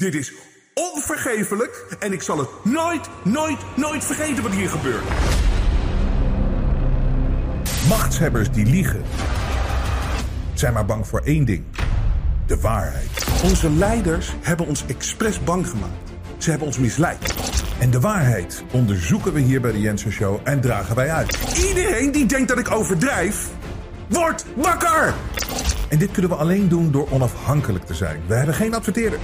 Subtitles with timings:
[0.00, 0.32] Dit is
[0.74, 5.04] onvergeeflijk en ik zal het nooit, nooit, nooit vergeten wat hier gebeurt.
[7.88, 9.02] Machtshebbers die liegen
[10.54, 11.64] zijn maar bang voor één ding:
[12.50, 13.26] de waarheid.
[13.44, 16.10] Onze leiders hebben ons expres bang gemaakt.
[16.38, 17.34] Ze hebben ons misleid.
[17.78, 21.38] En de waarheid onderzoeken we hier bij de Jensen Show en dragen wij uit.
[21.68, 23.48] Iedereen die denkt dat ik overdrijf,
[24.08, 25.14] wordt wakker!
[25.88, 28.20] En dit kunnen we alleen doen door onafhankelijk te zijn.
[28.26, 29.22] We hebben geen adverteerders.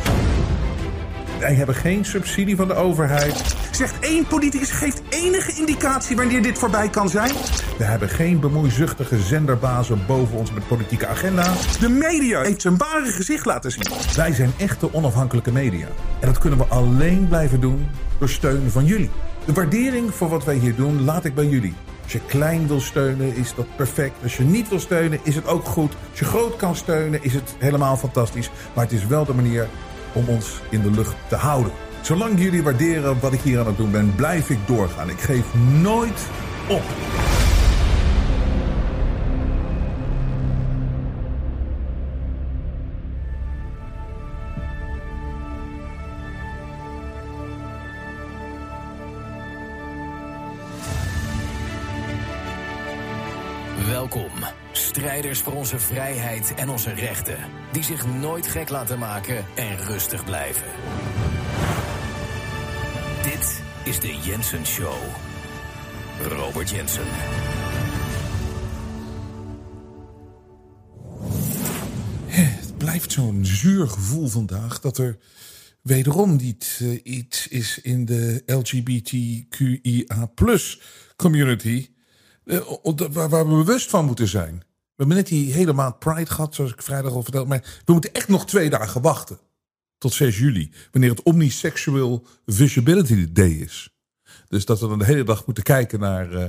[1.39, 3.57] Wij hebben geen subsidie van de overheid.
[3.71, 7.33] Zegt één politicus geeft enige indicatie wanneer dit voorbij kan zijn?
[7.79, 11.79] We hebben geen bemoeizuchtige zenderbazen boven ons met politieke agenda's.
[11.79, 13.87] De media heeft zijn ware gezicht laten zien.
[14.17, 15.87] Wij zijn echte onafhankelijke media.
[16.21, 19.11] En dat kunnen we alleen blijven doen door steun van jullie.
[19.45, 21.75] De waardering voor wat wij hier doen laat ik bij jullie.
[22.03, 24.23] Als je klein wil steunen, is dat perfect.
[24.23, 25.93] Als je niet wil steunen, is het ook goed.
[26.11, 28.51] Als je groot kan steunen, is het helemaal fantastisch.
[28.75, 29.69] Maar het is wel de manier
[30.13, 31.73] om ons in de lucht te houden.
[32.07, 35.11] Zolang jullie waarderen wat ik hier aan het doen ben, blijf ik doorgaan.
[35.11, 36.27] Ik geef nooit
[36.69, 36.83] op.
[53.87, 54.31] Welkom,
[54.73, 57.39] strijders voor onze vrijheid en onze rechten,
[57.73, 60.67] die zich nooit gek laten maken en rustig blijven.
[63.87, 64.97] Is de Jensen Show.
[66.23, 67.05] Robert Jensen.
[72.27, 75.19] Het blijft zo'n zuur gevoel vandaag dat er
[75.83, 80.31] wederom niet eh, iets is in de LGBTQIA
[81.17, 81.89] community
[82.45, 82.61] eh,
[83.13, 84.59] waar, waar we bewust van moeten zijn.
[84.59, 84.65] We
[84.97, 87.49] hebben net die hele maand Pride gehad, zoals ik vrijdag al vertelde.
[87.49, 89.39] Maar we moeten echt nog twee dagen wachten.
[90.07, 93.91] Tot 6 juli, wanneer het Omnisexual Visibility Day is.
[94.49, 96.45] Dus dat we dan de hele dag moeten kijken naar eh,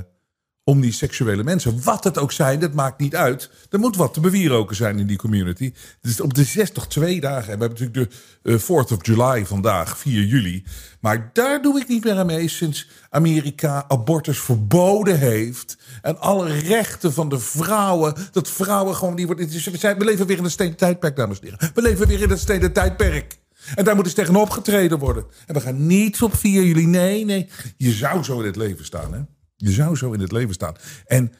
[0.64, 1.82] omniseksuele mensen.
[1.82, 3.50] Wat het ook zijn, dat maakt niet uit.
[3.70, 5.72] Er moet wat te bewieroken zijn in die community.
[6.00, 7.52] Dus op de zes toch twee dagen.
[7.52, 8.10] En we hebben natuurlijk
[8.42, 10.64] de uh, 4th of July vandaag, 4 juli.
[11.00, 15.78] Maar daar doe ik niet meer aan mee sinds Amerika abortus verboden heeft.
[16.02, 18.14] En alle rechten van de vrouwen.
[18.32, 19.48] Dat vrouwen gewoon die worden.
[19.48, 21.70] We leven weer in een steden tijdperk, dames en heren.
[21.74, 23.38] We leven weer in een steden tijdperk.
[23.74, 25.26] En daar moet eens tegen opgetreden worden.
[25.46, 26.86] En we gaan niet op 4 juli.
[26.86, 27.48] Nee, nee.
[27.76, 29.20] Je zou zo in het leven staan, hè?
[29.56, 30.76] Je zou zo in het leven staan.
[31.06, 31.32] En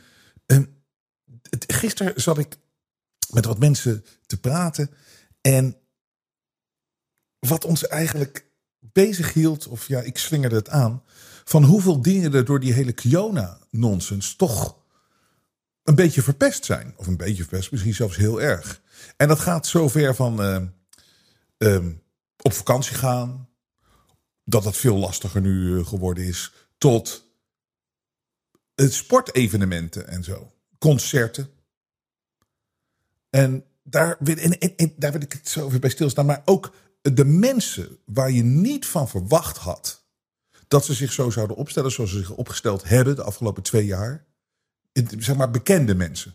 [0.47, 0.59] uh,
[1.67, 2.57] gisteren zat ik
[3.31, 4.91] met wat mensen te praten.
[5.41, 5.77] En
[7.39, 8.47] wat ons eigenlijk
[8.81, 11.03] bezig hield, of ja, ik swingerde het aan.
[11.45, 14.79] Van hoeveel dingen er door die hele Kiona-nonsens toch
[15.83, 16.95] een beetje verpest zijn.
[16.97, 18.83] Of een beetje verpest, misschien zelfs heel erg.
[19.17, 20.63] En dat gaat zover van uh,
[21.59, 21.87] uh,
[22.49, 23.49] op vakantie gaan.
[24.45, 26.53] Dat dat veel lastiger nu geworden is.
[26.79, 27.27] Tot
[28.75, 30.53] sportevenementen en zo.
[30.79, 31.51] Concerten.
[33.31, 36.27] En daar, wil, en, en, daar wil ik het zo even bij stilstaan.
[36.27, 40.07] Maar ook de mensen waar je niet van verwacht had
[40.69, 44.27] dat ze zich zo zouden opstellen zoals ze zich opgesteld hebben de afgelopen twee jaar.
[45.19, 46.35] Zeg maar bekende mensen.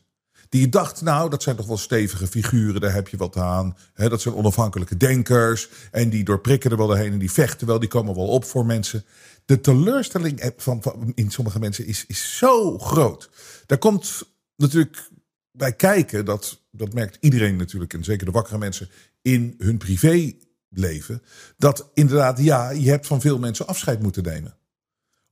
[0.53, 3.77] Die dacht, nou, dat zijn toch wel stevige figuren, daar heb je wat aan.
[3.95, 5.69] dat zijn onafhankelijke denkers.
[5.91, 8.65] En die doorprikken er wel doorheen en die vechten wel, die komen wel op voor
[8.65, 9.05] mensen
[9.45, 13.29] de teleurstelling van, van, in sommige mensen is, is zo groot.
[13.65, 14.23] Daar komt
[14.55, 15.09] natuurlijk
[15.51, 18.89] bij kijken, dat, dat merkt iedereen natuurlijk, en zeker de wakkere mensen
[19.21, 21.21] in hun privéleven,
[21.57, 24.57] dat inderdaad, ja, je hebt van veel mensen afscheid moeten nemen.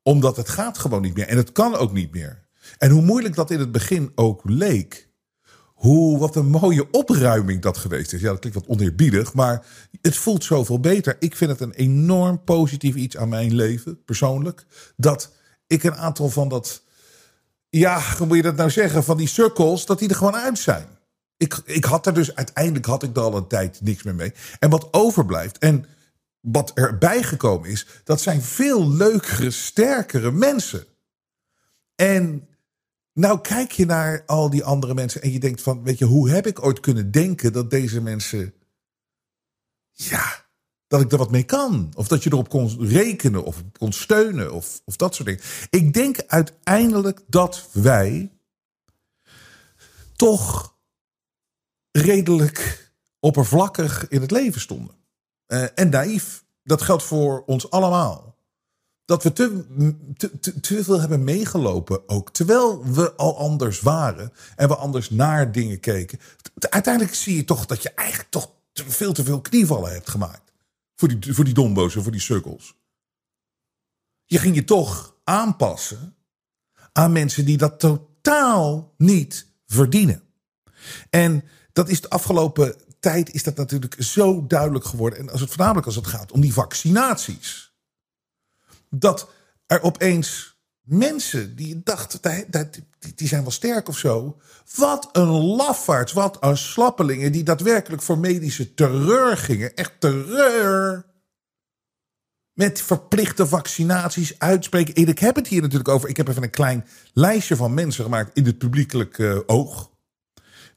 [0.03, 2.49] Omdat het gaat gewoon niet meer en het kan ook niet meer.
[2.77, 5.09] En hoe moeilijk dat in het begin ook leek,
[5.81, 8.21] hoe, wat een mooie opruiming dat geweest is.
[8.21, 9.65] Ja, dat klinkt wat oneerbiedig, maar
[10.01, 11.15] het voelt zoveel beter.
[11.19, 14.65] Ik vind het een enorm positief iets aan mijn leven, persoonlijk.
[14.95, 15.31] Dat
[15.67, 16.83] ik een aantal van dat,
[17.69, 20.59] ja, hoe moet je dat nou zeggen, van die circles, dat die er gewoon uit
[20.59, 20.85] zijn.
[21.37, 24.33] Ik, ik had er dus, uiteindelijk had ik er al een tijd niks meer mee.
[24.59, 25.85] En wat overblijft, en
[26.39, 30.85] wat erbij gekomen is, dat zijn veel leukere, sterkere mensen.
[31.95, 32.47] En
[33.13, 36.29] nou kijk je naar al die andere mensen en je denkt van, weet je, hoe
[36.29, 38.53] heb ik ooit kunnen denken dat deze mensen,
[39.91, 40.45] ja,
[40.91, 41.91] dat ik er wat mee kan.
[41.95, 45.43] Of dat je erop kon rekenen of kon steunen of, of dat soort dingen.
[45.69, 48.31] Ik denk uiteindelijk dat wij
[50.15, 50.75] toch
[51.91, 54.95] redelijk oppervlakkig in het leven stonden.
[55.45, 56.43] Eh, en naïef.
[56.63, 58.30] Dat geldt voor ons allemaal.
[59.11, 59.65] Dat we te,
[60.17, 62.31] te, te, veel hebben meegelopen ook.
[62.31, 64.33] Terwijl we al anders waren.
[64.55, 66.19] En we anders naar dingen keken.
[66.59, 70.51] Uiteindelijk zie je toch dat je eigenlijk toch veel te veel knievallen hebt gemaakt.
[70.95, 72.75] Voor die, voor die dombo's en voor die sukkels.
[74.25, 76.15] Je ging je toch aanpassen
[76.91, 80.23] aan mensen die dat totaal niet verdienen.
[81.09, 81.43] En
[81.73, 85.19] dat is de afgelopen tijd is dat natuurlijk zo duidelijk geworden.
[85.19, 87.70] En als het voornamelijk als het gaat om die vaccinaties.
[88.95, 89.29] Dat
[89.65, 92.47] er opeens mensen die dachten,
[93.15, 94.39] die zijn wel sterk of zo.
[94.75, 99.75] Wat een lafaards, wat een slappelingen die daadwerkelijk voor medische terreur gingen.
[99.75, 101.05] Echt terreur.
[102.53, 104.93] Met verplichte vaccinaties uitspreken.
[104.93, 106.09] En ik heb het hier natuurlijk over.
[106.09, 109.91] Ik heb even een klein lijstje van mensen gemaakt in het publiekelijk uh, oog.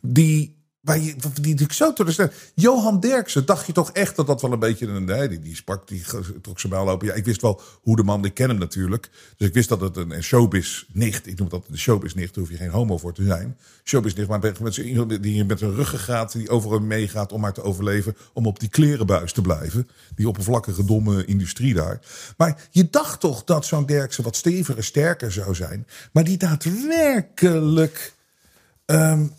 [0.01, 0.54] Die
[0.85, 1.73] Waar je, die natuurlijk
[2.13, 5.05] zo Johan Derksen, dacht je toch echt dat dat wel een beetje een.
[5.05, 6.05] Nee, die, die sprak, die
[6.43, 7.07] trok zijn bijl lopen.
[7.07, 9.11] Ja, ik wist wel hoe de man, ik ken hem natuurlijk.
[9.37, 11.27] Dus ik wist dat het een, showbiz nicht.
[11.27, 13.57] Ik noem dat de showbiz nicht, daar hoef je geen homo voor te zijn.
[13.85, 18.17] Showbiz nicht, maar met die met een ruggengraat, die overal meegaat om maar te overleven.
[18.33, 19.89] Om op die klerenbuis te blijven.
[20.15, 22.01] Die oppervlakkige, domme industrie daar.
[22.37, 25.87] Maar je dacht toch dat zo'n Derksen wat steviger, sterker zou zijn.
[26.13, 28.13] Maar die daadwerkelijk.
[28.87, 29.33] Um,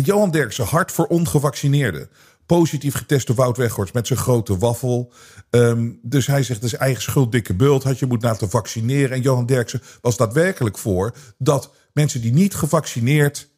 [0.00, 2.08] Johan Derksen, hart voor ongevaccineerden.
[2.46, 5.12] Positief geteste Wout Weghorst met zijn grote waffel.
[5.50, 7.82] Ehm, dus hij zegt, is eigen schuld, dikke bult.
[7.82, 9.16] Had je moet laten vaccineren.
[9.16, 13.50] En Johan Derksen was daadwerkelijk voor dat mensen die niet gevaccineerd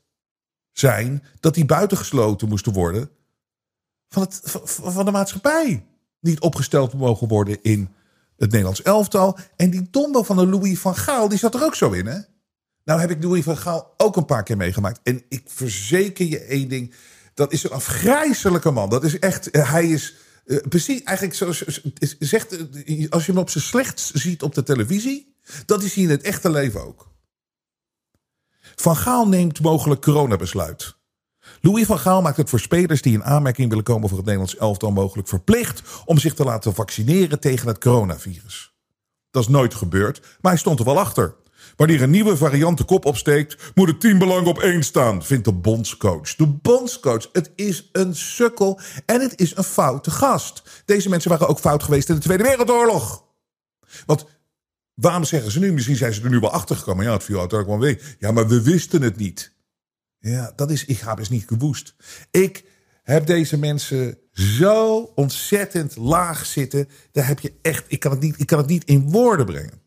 [0.72, 3.10] zijn, dat die buitengesloten moesten worden
[4.08, 5.86] van, het, van de maatschappij.
[6.20, 7.88] Niet opgesteld mogen worden in
[8.36, 9.38] het Nederlands elftal.
[9.56, 12.18] En die dombo van de Louis van Gaal, die zat er ook zo in, hè?
[12.84, 15.00] Nou heb ik Louis van Gaal ook een paar keer meegemaakt.
[15.02, 16.94] En ik verzeker je één ding.
[17.34, 18.90] Dat is een afgrijzelijke man.
[18.90, 20.14] Dat is echt, eh, hij is
[20.44, 21.80] uh, precies eigenlijk zoals
[22.18, 22.52] zegt,
[22.88, 25.36] uh, als je hem op zijn slechts ziet op de televisie,
[25.66, 27.12] dat is hij in het echte leven ook.
[28.74, 30.96] Van Gaal neemt mogelijk coronabesluit.
[31.60, 34.56] Louis van Gaal maakt het voor spelers die in aanmerking willen komen voor het Nederlands
[34.56, 38.74] elftal mogelijk verplicht om zich te laten vaccineren tegen het coronavirus.
[39.30, 41.34] Dat is nooit gebeurd, maar hij stond er wel achter.
[41.76, 45.52] Wanneer een nieuwe variant de kop opsteekt, moet het teambelang op één staan, vindt de
[45.52, 46.34] bondscoach.
[46.34, 50.82] De bondscoach, het is een sukkel en het is een foute gast.
[50.84, 53.24] Deze mensen waren ook fout geweest in de Tweede Wereldoorlog.
[54.06, 54.26] Want
[54.94, 55.72] waarom zeggen ze nu?
[55.72, 57.04] Misschien zijn ze er nu wel achter gekomen.
[57.04, 58.16] Ja, het viel uiteindelijk wel mee.
[58.18, 59.52] Ja, maar we wisten het niet.
[60.18, 61.94] Ja, dat is, ik heb eens niet gewoest.
[62.30, 62.64] Ik
[63.02, 66.88] heb deze mensen zo ontzettend laag zitten.
[67.12, 69.82] Daar heb je echt, ik kan het niet, ik kan het niet in woorden brengen.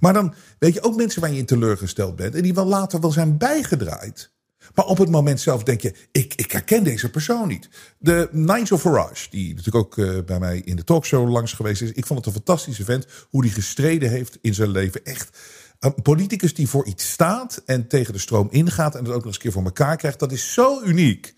[0.00, 2.34] Maar dan weet je ook mensen waar je in teleurgesteld bent.
[2.34, 4.30] En die wel later wel zijn bijgedraaid.
[4.74, 7.68] Maar op het moment zelf denk je, ik, ik herken deze persoon niet.
[7.98, 11.92] De Nigel Farage, die natuurlijk ook uh, bij mij in de talkshow langs geweest is.
[11.92, 13.06] Ik vond het een fantastische vent.
[13.28, 15.04] Hoe die gestreden heeft in zijn leven.
[15.04, 15.38] Echt
[15.78, 18.94] een politicus die voor iets staat en tegen de stroom ingaat.
[18.94, 20.18] En het ook nog eens een keer voor elkaar krijgt.
[20.18, 21.34] Dat is zo uniek.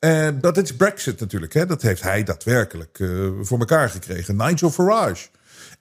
[0.00, 1.52] Uh, dat is Brexit natuurlijk.
[1.52, 1.66] Hè?
[1.66, 4.36] Dat heeft hij daadwerkelijk uh, voor elkaar gekregen.
[4.36, 5.28] Nigel Farage.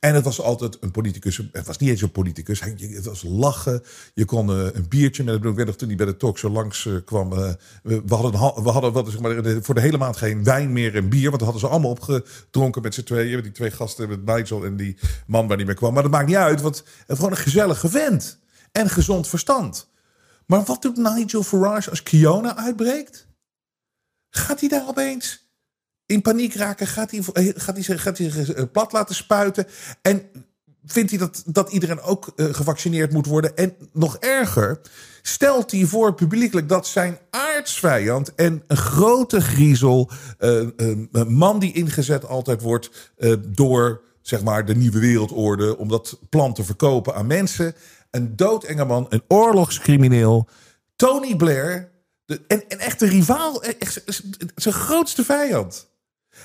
[0.03, 1.41] En het was altijd een politicus.
[1.51, 2.59] Het was niet eens een politicus.
[2.59, 3.83] Het was lachen.
[4.13, 6.49] Je kon uh, een biertje met hem Ik weet toen hij bij de talk zo
[6.49, 7.33] langs uh, kwam.
[7.33, 7.49] Uh,
[7.83, 8.31] we, hadden,
[8.63, 11.29] we hadden zeg maar, voor de hele maand geen wijn meer en bier.
[11.29, 13.41] Want dat hadden ze allemaal opgedronken met z'n tweeën.
[13.41, 15.93] Die twee gasten, met Nigel en die man waar hij mee kwam.
[15.93, 16.61] Maar dat maakt niet uit.
[16.61, 18.39] Want het gewoon een gezellige vent.
[18.71, 19.89] En gezond verstand.
[20.45, 23.27] Maar wat doet Nigel Farage als Kiona uitbreekt?
[24.29, 25.42] Gaat hij daar opeens
[26.13, 26.87] in paniek raken?
[26.87, 29.67] Gaat hij, eh, gaat hij, gaat hij zich eh, plat laten spuiten?
[30.01, 30.21] En
[30.85, 33.57] vindt hij dat, dat iedereen ook uh, gevaccineerd moet worden?
[33.57, 34.81] En nog erger,
[35.21, 40.11] stelt hij voor publiekelijk dat zijn aardsvijand en een grote griezel,
[41.27, 43.11] man die ingezet altijd wordt
[43.47, 47.75] door zeg maar de nieuwe wereldorde om dat plan te verkopen aan mensen,
[48.11, 50.47] een doodenge man, een oorlogscrimineel,
[50.95, 51.91] Tony Blair,
[52.25, 54.03] de, en, en echt een rivaal, echt,
[54.55, 55.91] zijn grootste vijand.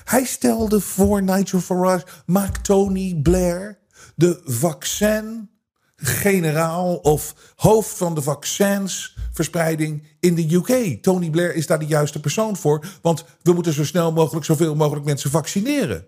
[0.03, 3.79] Hij stelde voor Nigel Farage, maak Tony Blair
[4.15, 11.03] de vaccin-generaal of hoofd van de vaccinsverspreiding in de UK.
[11.03, 14.75] Tony Blair is daar de juiste persoon voor, want we moeten zo snel mogelijk zoveel
[14.75, 16.07] mogelijk mensen vaccineren.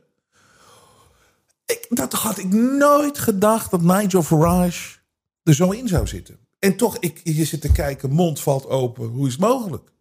[1.66, 5.00] Ik, dat had ik nooit gedacht dat Nigel Farage
[5.44, 6.40] er zo in zou zitten.
[6.60, 9.08] En toch, ik, je zit te kijken, mond valt open.
[9.08, 9.92] Hoe is het mogelijk?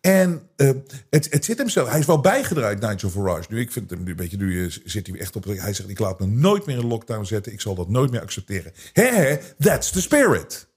[0.00, 0.70] En uh,
[1.10, 1.86] het, het zit hem zo.
[1.86, 3.52] Hij is wel bijgedraaid, Nigel Farage.
[3.52, 5.44] Nu, ik vind hem nu een beetje, nu zit hij echt op.
[5.44, 7.52] Hij zegt: Ik laat me nooit meer in lockdown zetten.
[7.52, 8.72] Ik zal dat nooit meer accepteren.
[8.92, 10.68] Hé, that's the spirit.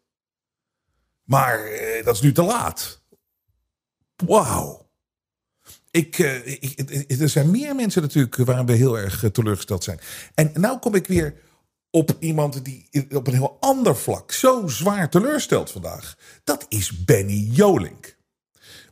[1.24, 3.02] Maar uh, dat is nu te laat.
[4.26, 4.90] wauw.
[5.92, 10.00] Ik, eh, er zijn meer mensen natuurlijk waar we heel erg eh, teleurgesteld zijn.
[10.34, 11.34] En nou kom ik weer
[11.90, 16.18] op iemand die op een heel ander vlak zo zwaar teleurstelt vandaag.
[16.44, 18.18] Dat is Benny Jolink.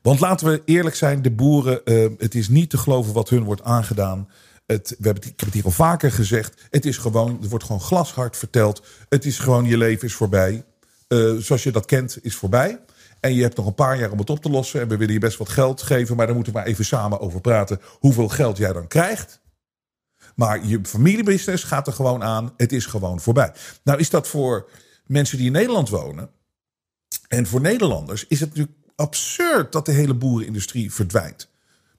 [0.01, 3.43] Want laten we eerlijk zijn, de boeren, uh, het is niet te geloven wat hun
[3.43, 4.29] wordt aangedaan.
[4.65, 6.67] Het, we hebben, ik heb het hier al vaker gezegd.
[6.69, 8.83] Het is gewoon, er wordt gewoon glashard verteld.
[9.09, 10.63] Het is gewoon, je leven is voorbij.
[11.07, 12.79] Uh, zoals je dat kent, is voorbij.
[13.19, 14.81] En je hebt nog een paar jaar om het op te lossen.
[14.81, 16.15] En we willen je best wat geld geven.
[16.15, 17.79] Maar daar moeten we maar even samen over praten.
[17.99, 19.41] Hoeveel geld jij dan krijgt.
[20.35, 22.53] Maar je familiebusiness gaat er gewoon aan.
[22.57, 23.53] Het is gewoon voorbij.
[23.83, 24.69] Nou is dat voor
[25.05, 26.29] mensen die in Nederland wonen.
[27.27, 31.49] En voor Nederlanders is het natuurlijk absurd dat de hele boerenindustrie verdwijnt.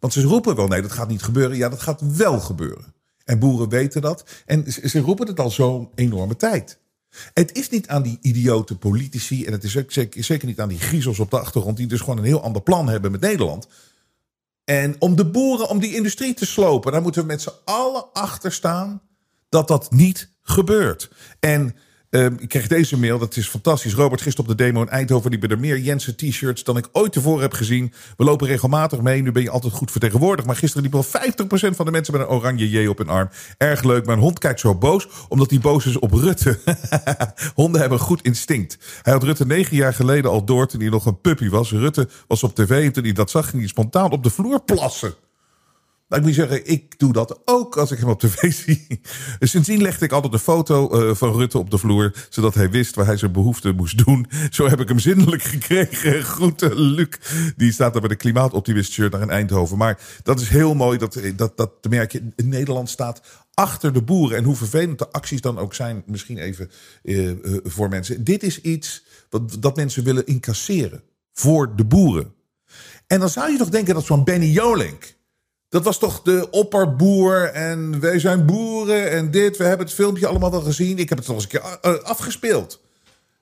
[0.00, 1.57] Want ze roepen wel, nee, dat gaat niet gebeuren.
[1.57, 2.95] Ja, dat gaat wel gebeuren.
[3.25, 4.25] En boeren weten dat.
[4.47, 6.78] En ze, roepen het al zo'n enorme tijd.
[7.35, 10.69] Het is niet aan die idiote politici en het is ook zeker, zeker niet aan
[10.69, 13.69] die griezels op de achtergrond die dus gewoon een heel ander plan hebben met Nederland.
[14.64, 18.12] En om de boeren, om die industrie te slopen, daar moeten we met z'n allen
[18.12, 19.02] achter staan
[19.49, 21.11] dat dat niet gebeurt.
[21.40, 21.76] En
[22.10, 23.94] Ehm, ik kreeg deze mail, dat is fantastisch.
[23.94, 27.12] Robert, gisteren op de demo in Eindhoven die er meer Jensen t-shirts dan ik ooit
[27.12, 27.92] tevoren heb gezien.
[28.16, 30.46] We lopen regelmatig mee, nu ben je altijd goed vertegenwoordigd.
[30.46, 33.28] Maar gisteren liep wel 50% van de mensen met een oranje J op hun arm.
[33.56, 36.58] Erg leuk, mijn hond kijkt zo boos, omdat hij boos is op Rutte.
[37.54, 38.78] Honden hebben een goed instinct.
[39.02, 41.70] Hij had Rutte negen jaar geleden al door toen hij nog een puppy was.
[41.70, 44.62] Rutte was op tv en toen hij dat zag ging hij spontaan op de vloer
[44.62, 45.14] plassen.
[46.10, 49.00] Nou, ik moet zeggen, ik doe dat ook als ik hem op tv zie.
[49.38, 52.70] Dus sindsdien legde ik altijd een foto uh, van Rutte op de vloer, zodat hij
[52.70, 54.26] wist waar hij zijn behoefte moest doen.
[54.50, 56.22] Zo heb ik hem zinnelijk gekregen.
[56.22, 57.08] Groeten, Luc.
[57.56, 59.78] Die staat er bij de klimaatoptimist shirt naar in Eindhoven.
[59.78, 62.32] Maar dat is heel mooi, dat, dat, dat te merken.
[62.36, 63.20] Nederland staat
[63.54, 64.36] achter de boeren.
[64.36, 66.70] En hoe vervelend de acties dan ook zijn, misschien even
[67.02, 67.32] uh,
[67.64, 68.24] voor mensen.
[68.24, 71.02] Dit is iets wat, dat mensen willen incasseren
[71.32, 72.32] voor de boeren.
[73.06, 75.18] En dan zou je toch denken dat zo'n Benny Jolink
[75.70, 79.56] dat was toch de opperboer en wij zijn boeren en dit.
[79.56, 80.98] We hebben het filmpje allemaal wel gezien.
[80.98, 82.80] Ik heb het nog eens een keer eh, afgespeeld.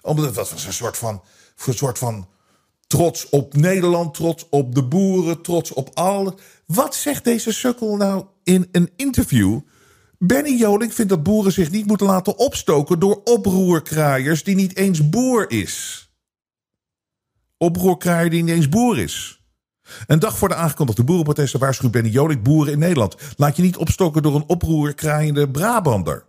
[0.00, 1.22] Omdat dat was een soort van,
[1.66, 2.28] een soort van
[2.86, 6.38] trots op Nederland, trots op de boeren, trots op al.
[6.66, 9.60] Wat zegt deze sukkel nou in een interview?
[10.18, 15.08] Benny Joling vindt dat boeren zich niet moeten laten opstoken door oproerkraaiers die niet eens
[15.08, 16.08] boer is.
[17.56, 19.37] Oproerkraaier die niet eens boer is.
[20.06, 23.16] Een dag voor de aangekondigde boerenprotesten waarschuwt Benny Jolik boeren in Nederland.
[23.36, 26.26] Laat je niet opstoken door een oproerkraaiende Brabander.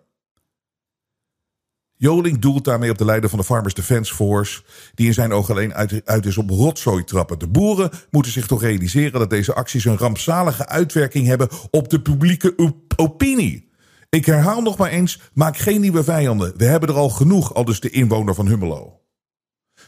[2.02, 4.62] Joling doelt daarmee op de leider van de Farmers Defence Force,
[4.94, 7.40] die in zijn ogen alleen uit, uit, is op rotzooi trappen.
[7.40, 12.02] De boeren moeten zich toch realiseren dat deze acties een rampzalige uitwerking hebben op de
[12.02, 13.70] publieke opinie.
[14.10, 16.54] Ik herhaal nog maar eens: maak geen nieuwe vijanden.
[16.58, 19.02] We hebben er al genoeg, al dus de inwoner van Hummelo.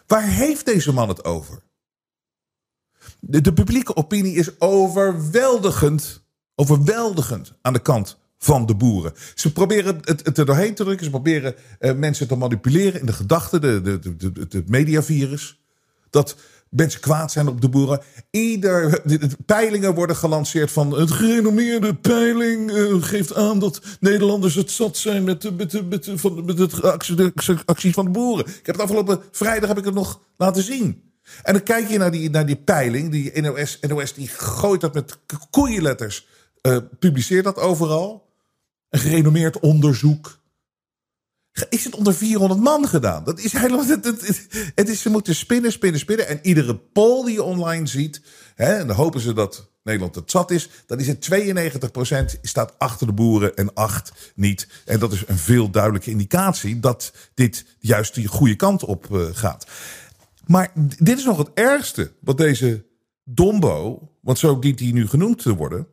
[0.08, 1.63] Waar heeft deze man het over?
[3.24, 6.24] De, publieke opinie is overweldigend,
[6.56, 9.13] overweldigend aan de kant van de boeren.
[9.36, 11.06] Ze proberen het, het er doorheen te drukken.
[11.06, 15.60] Ze proberen uh, mensen te manipuleren in de gedachten, de, de, de, het mediavirus.
[16.10, 16.36] Dat
[16.70, 18.01] mensen kwaad zijn op de boeren.
[18.32, 24.72] Ieder, de, peilingen worden gelanceerd van het gerenommeerde peiling uh, geeft aan dat Nederlanders het
[24.72, 25.51] zat zijn met,
[26.16, 26.72] van, met het
[27.16, 27.32] de
[27.66, 28.46] actie van de boeren.
[28.46, 31.11] Ik heb het afgelopen vrijdag heb ik het nog laten zien.
[31.44, 33.12] En dan kijk je naar die, naar die peiling.
[33.12, 35.18] Die NOS, NOS die gooit dat met
[35.50, 36.28] koeienletters.
[36.62, 38.30] Uh, publiceert dat overal.
[38.90, 40.40] Een gerenommeerd onderzoek.
[41.70, 43.24] Is het onder 400 man gedaan?
[43.24, 43.86] Dat is helemaal.
[43.86, 46.28] Het, het, het is, ze moeten spinnen, spinnen, spinnen.
[46.28, 48.22] En iedere poll die je online ziet.
[48.56, 50.70] Hè, en dan hopen ze dat Nederland het zat is.
[50.86, 51.30] Dan is het
[52.38, 54.68] 92% staat achter de boeren en 8 niet.
[54.86, 59.26] En dat is een veel duidelijke indicatie dat dit juist die goede kant op uh,
[59.32, 59.68] gaat.
[60.51, 62.86] Maar dit is nog het ergste wat deze
[63.24, 65.88] Dombo, want zo dient hij nu genoemd te worden,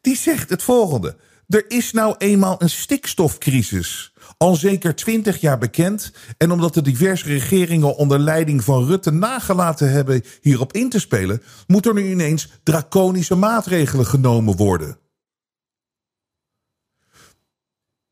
[0.00, 1.16] die zegt het volgende.
[1.48, 4.12] Er is nou eenmaal een stikstofcrisis.
[4.36, 6.12] Al zeker twintig jaar bekend.
[6.36, 11.42] En omdat de diverse regeringen onder leiding van Rutte nagelaten hebben hierop in te spelen,
[11.66, 14.98] moet er nu ineens draconische maatregelen genomen worden.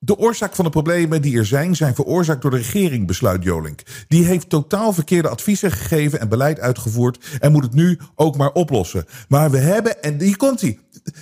[0.05, 3.83] De oorzaak van de problemen die er zijn, zijn veroorzaakt door de regering, besluit Jolink.
[4.09, 8.53] Die heeft totaal verkeerde adviezen gegeven en beleid uitgevoerd en moet het nu ook maar
[8.53, 9.07] oplossen.
[9.29, 10.79] Maar we hebben, en hier komt hij,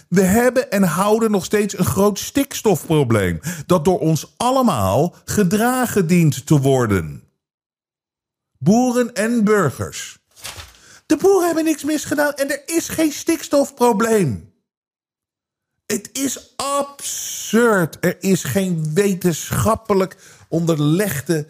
[0.09, 3.41] we hebben en houden nog steeds een groot stikstofprobleem.
[3.67, 7.23] Dat door ons allemaal gedragen dient te worden.
[8.59, 10.19] Boeren en burgers.
[11.07, 14.52] De boeren hebben niks misgedaan en er is geen stikstofprobleem.
[15.93, 17.97] Het is absurd.
[18.01, 20.17] Er is geen wetenschappelijk
[20.49, 21.47] onderlegde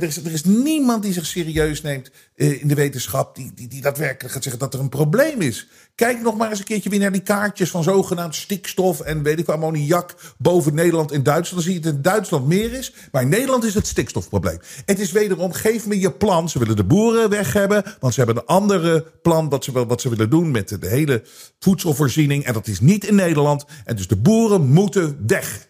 [0.00, 3.36] er is, er is niemand die zich serieus neemt eh, in de wetenschap.
[3.36, 5.68] Die, die, die daadwerkelijk gaat zeggen dat er een probleem is.
[5.94, 9.00] Kijk nog maar eens een keertje weer naar die kaartjes van zogenaamd stikstof.
[9.00, 11.64] En weet ik ammoniak boven Nederland en Duitsland.
[11.64, 12.94] Dan zie je dat in Duitsland meer is.
[13.12, 14.58] Maar in Nederland is het stikstofprobleem.
[14.84, 16.48] Het is wederom, geef me je plan.
[16.48, 17.84] Ze willen de boeren weg hebben.
[18.00, 21.22] Want ze hebben een andere plan wat ze, wat ze willen doen met de hele
[21.58, 22.44] voedselvoorziening.
[22.44, 23.64] En dat is niet in Nederland.
[23.84, 25.68] En dus de boeren moeten weg.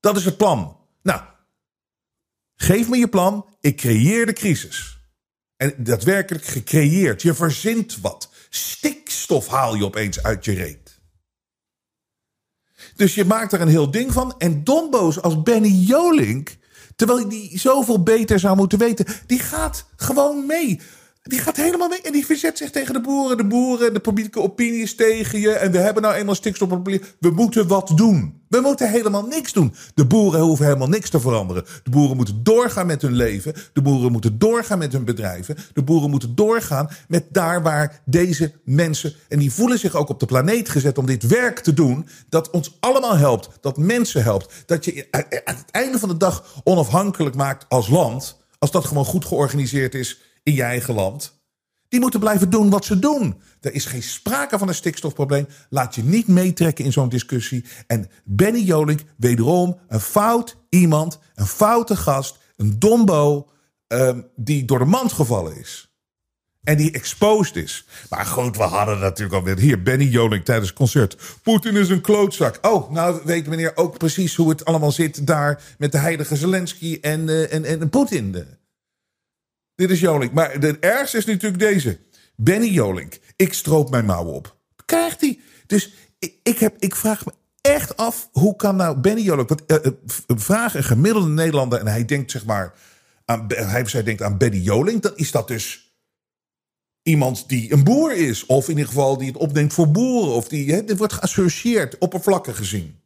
[0.00, 0.76] Dat is het plan.
[1.02, 1.20] Nou,
[2.62, 3.46] geef me je plan.
[3.60, 4.98] Ik creëer de crisis.
[5.56, 7.22] En daadwerkelijk gecreëerd.
[7.22, 8.30] Je verzint wat.
[8.50, 11.00] Stikstof haal je opeens uit je reet.
[12.96, 14.34] Dus je maakt er een heel ding van.
[14.38, 16.56] En domboos als Benny Jolink,
[16.96, 20.80] terwijl die zoveel beter zou moeten weten, die gaat gewoon mee.
[21.22, 23.36] Die gaat helemaal mee en die verzet zich tegen de boeren.
[23.36, 25.52] De boeren, de publieke opinie is tegen je.
[25.52, 27.00] En we hebben nou eenmaal stikstofprobleem.
[27.18, 28.42] We moeten wat doen.
[28.48, 29.74] We moeten helemaal niks doen.
[29.94, 31.64] De boeren hoeven helemaal niks te veranderen.
[31.82, 33.54] De boeren moeten doorgaan met hun leven.
[33.72, 35.56] De boeren moeten doorgaan met hun bedrijven.
[35.72, 39.14] De boeren moeten doorgaan met daar waar deze mensen.
[39.28, 42.08] En die voelen zich ook op de planeet gezet om dit werk te doen.
[42.28, 43.48] Dat ons allemaal helpt.
[43.60, 44.62] Dat mensen helpt.
[44.66, 45.06] Dat je
[45.44, 48.40] aan het einde van de dag onafhankelijk maakt als land.
[48.58, 51.40] Als dat gewoon goed georganiseerd is in je eigen land.
[51.88, 53.40] Die moeten blijven doen wat ze doen.
[53.60, 55.46] Er is geen sprake van een stikstofprobleem.
[55.68, 57.64] Laat je niet meetrekken in zo'n discussie.
[57.86, 63.48] En Benny Jolink, wederom een fout iemand, een foute gast, een dombo,
[63.88, 65.92] um, die door de mand gevallen is.
[66.62, 67.86] En die exposed is.
[68.08, 69.58] Maar goed, we hadden natuurlijk alweer.
[69.58, 71.16] Hier, Benny Jolink tijdens het concert.
[71.42, 72.58] Poetin is een klootzak.
[72.62, 76.98] Oh, nou weet meneer ook precies hoe het allemaal zit daar met de heilige Zelensky
[77.00, 78.46] en, uh, en, en Poetin.
[79.74, 80.32] Dit is Jolink.
[80.32, 81.98] Maar de ergste is natuurlijk deze.
[82.36, 83.18] Benny Jolink.
[83.36, 84.56] Ik stroop mijn mouwen op.
[84.84, 85.40] Krijgt hij.
[85.66, 85.92] Dus
[86.42, 88.28] ik, heb, ik vraag me echt af.
[88.32, 89.48] Hoe kan nou Benny Jolink.
[89.48, 89.92] Want, uh,
[90.26, 91.78] vraag een gemiddelde Nederlander.
[91.78, 92.74] En hij denkt zeg maar.
[93.24, 95.02] Aan, hij, zij denkt aan Benny Jolink.
[95.02, 95.96] Dan is dat dus
[97.02, 98.46] iemand die een boer is.
[98.46, 100.34] Of in ieder geval die het opneemt voor boeren.
[100.34, 100.96] Of die.
[100.96, 101.98] Wordt geassocieerd.
[101.98, 103.00] Oppervlakkig gezien.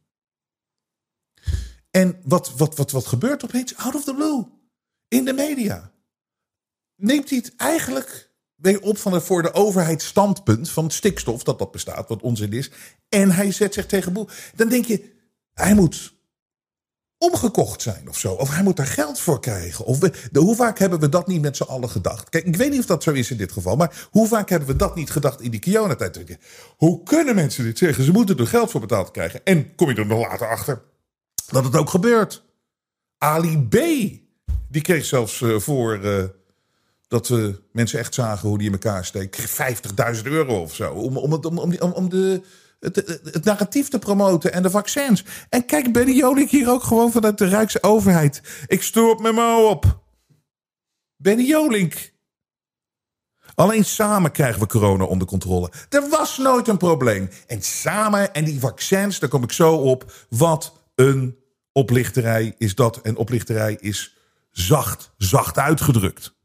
[1.91, 3.75] En wat, wat, wat, wat gebeurt opeens?
[3.75, 4.45] Out of the blue.
[5.07, 5.91] In de media
[6.97, 11.59] neemt hij het eigenlijk weer op van het voor de overheid standpunt van stikstof, dat
[11.59, 12.71] dat bestaat, wat onzin is.
[13.09, 14.29] En hij zet zich tegen boel.
[14.55, 15.13] Dan denk je,
[15.53, 16.15] hij moet
[17.17, 18.33] omgekocht zijn of zo.
[18.33, 19.85] Of hij moet daar geld voor krijgen.
[19.85, 22.29] Of we, de, hoe vaak hebben we dat niet met z'n allen gedacht?
[22.29, 23.75] Kijk, ik weet niet of dat zo is in dit geval.
[23.75, 26.37] Maar hoe vaak hebben we dat niet gedacht in die Kiona-tijd?
[26.77, 28.03] Hoe kunnen mensen dit zeggen?
[28.03, 29.43] Ze moeten er geld voor betaald krijgen.
[29.43, 30.81] En kom je er nog later achter
[31.47, 32.43] dat het ook gebeurt.
[33.17, 33.75] Ali B.
[34.69, 35.99] Die kreeg zelfs uh, voor...
[37.07, 39.61] Dat we mensen echt zagen hoe die in elkaar steekt.
[40.15, 40.93] 50.000 euro of zo.
[40.93, 42.41] Om, om, om, om, om de,
[42.79, 45.23] het, het, narratief te promoten en de vaccins.
[45.49, 48.41] En kijk, Benny Jolik hier ook gewoon vanuit de Rijksoverheid.
[48.67, 50.05] Ik stoor op mijn mouw op.
[51.15, 52.15] Benny Jolink.
[53.55, 55.71] Alleen samen krijgen we corona onder controle.
[55.89, 57.29] Er was nooit een probleem.
[57.47, 60.11] En samen, en die vaccins, daar kom ik zo op.
[60.29, 61.37] Wat een
[61.71, 63.01] oplichterij is dat.
[63.01, 64.15] En oplichterij is
[64.51, 66.36] zacht, zacht uitgedrukt.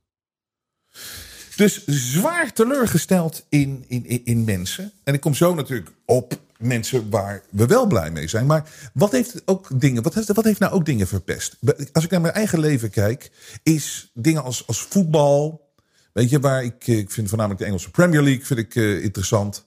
[1.57, 4.93] Dus zwaar teleurgesteld in, in, in mensen.
[5.05, 8.47] En ik kom zo natuurlijk op mensen waar we wel blij mee zijn.
[8.47, 11.57] Maar wat heeft ook dingen, wat heeft, wat heeft nou ook dingen verpest?
[11.93, 13.31] Als ik naar mijn eigen leven kijk,
[13.63, 15.71] is dingen als, als voetbal.
[16.13, 19.65] Weet je, waar ik, ik vind voornamelijk de Engelse Premier League vind ik, uh, interessant.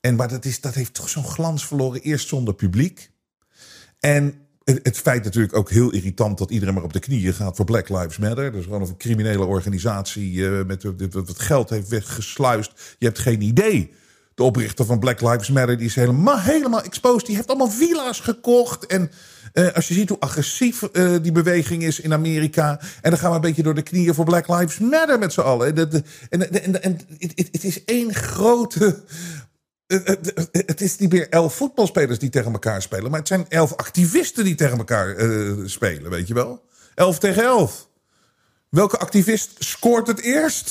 [0.00, 3.10] En maar dat, is, dat heeft toch zo'n glans verloren, eerst zonder publiek.
[4.00, 7.64] En het feit natuurlijk ook heel irritant dat iedereen maar op de knieën gaat voor
[7.64, 8.54] Black Lives Matter.
[8.54, 12.96] Is gewoon een criminele organisatie uh, met wat geld heeft weggesluist.
[12.98, 13.92] Je hebt geen idee.
[14.34, 17.26] De oprichter van Black Lives Matter die is helemaal, helemaal exposed.
[17.26, 18.86] Die heeft allemaal villa's gekocht.
[18.86, 19.10] En
[19.54, 22.80] uh, als je ziet hoe agressief uh, die beweging is in Amerika.
[23.02, 25.40] En dan gaan we een beetje door de knieën voor Black Lives Matter met z'n
[25.40, 25.76] allen.
[25.76, 29.02] En, en, en, en het, het is één grote
[29.86, 34.44] het is niet meer elf voetbalspelers die tegen elkaar spelen, maar het zijn elf activisten
[34.44, 35.16] die tegen elkaar
[35.64, 36.64] spelen, weet je wel?
[36.94, 37.88] Elf tegen elf.
[38.68, 40.70] Welke activist scoort het eerst?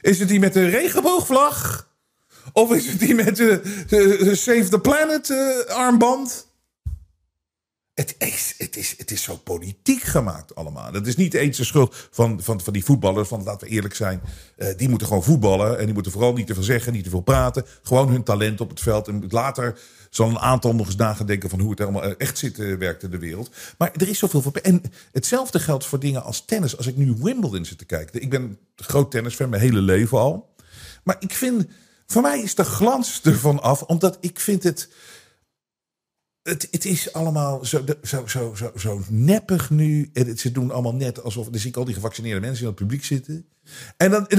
[0.00, 1.88] Is het die met de regenboogvlag?
[2.52, 5.30] Of is het die met de, Save the Planet
[5.68, 6.46] armband?
[7.94, 10.92] Het is, het, is, het is zo politiek gemaakt allemaal.
[10.92, 13.28] Dat is niet eens de schuld van, van, van die voetballers.
[13.28, 14.20] Van, laten we eerlijk zijn.
[14.56, 15.78] Uh, die moeten gewoon voetballen.
[15.78, 17.64] En die moeten vooral niet te veel zeggen, niet te veel praten.
[17.82, 19.08] Gewoon hun talent op het veld.
[19.08, 19.78] En later
[20.10, 23.02] zal een aantal nog eens nagedenken van hoe het allemaal eh, echt zit, uh, werkt
[23.02, 23.50] in de wereld.
[23.78, 24.52] Maar er is zoveel voor.
[24.52, 26.76] En hetzelfde geldt voor dingen als tennis.
[26.76, 28.22] Als ik nu Wimbledon zit te kijken.
[28.22, 30.54] Ik ben groot tennisfan, mijn hele leven al.
[31.04, 31.66] Maar ik vind,
[32.06, 33.82] voor mij is de glans ervan af.
[33.82, 34.88] Omdat ik vind het
[36.44, 40.10] het, het is allemaal zo, zo, zo, zo, zo neppig nu.
[40.12, 41.48] En ze doen allemaal net alsof.
[41.48, 43.46] Dan zie ik al die gevaccineerde mensen in het publiek zitten.
[43.96, 44.26] En dan.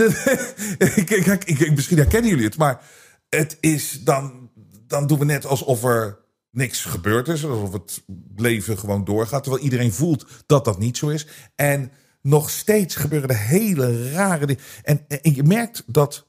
[0.95, 2.81] Ik, ik, misschien herkennen jullie het, maar
[3.29, 4.49] het is dan.
[4.87, 6.19] Dan doen we net alsof er
[6.51, 7.45] niks gebeurd is.
[7.45, 8.03] Alsof het
[8.35, 9.43] leven gewoon doorgaat.
[9.43, 11.27] Terwijl iedereen voelt dat dat niet zo is.
[11.55, 11.91] En
[12.21, 14.63] nog steeds gebeuren er hele rare dingen.
[14.83, 16.25] En, en je merkt dat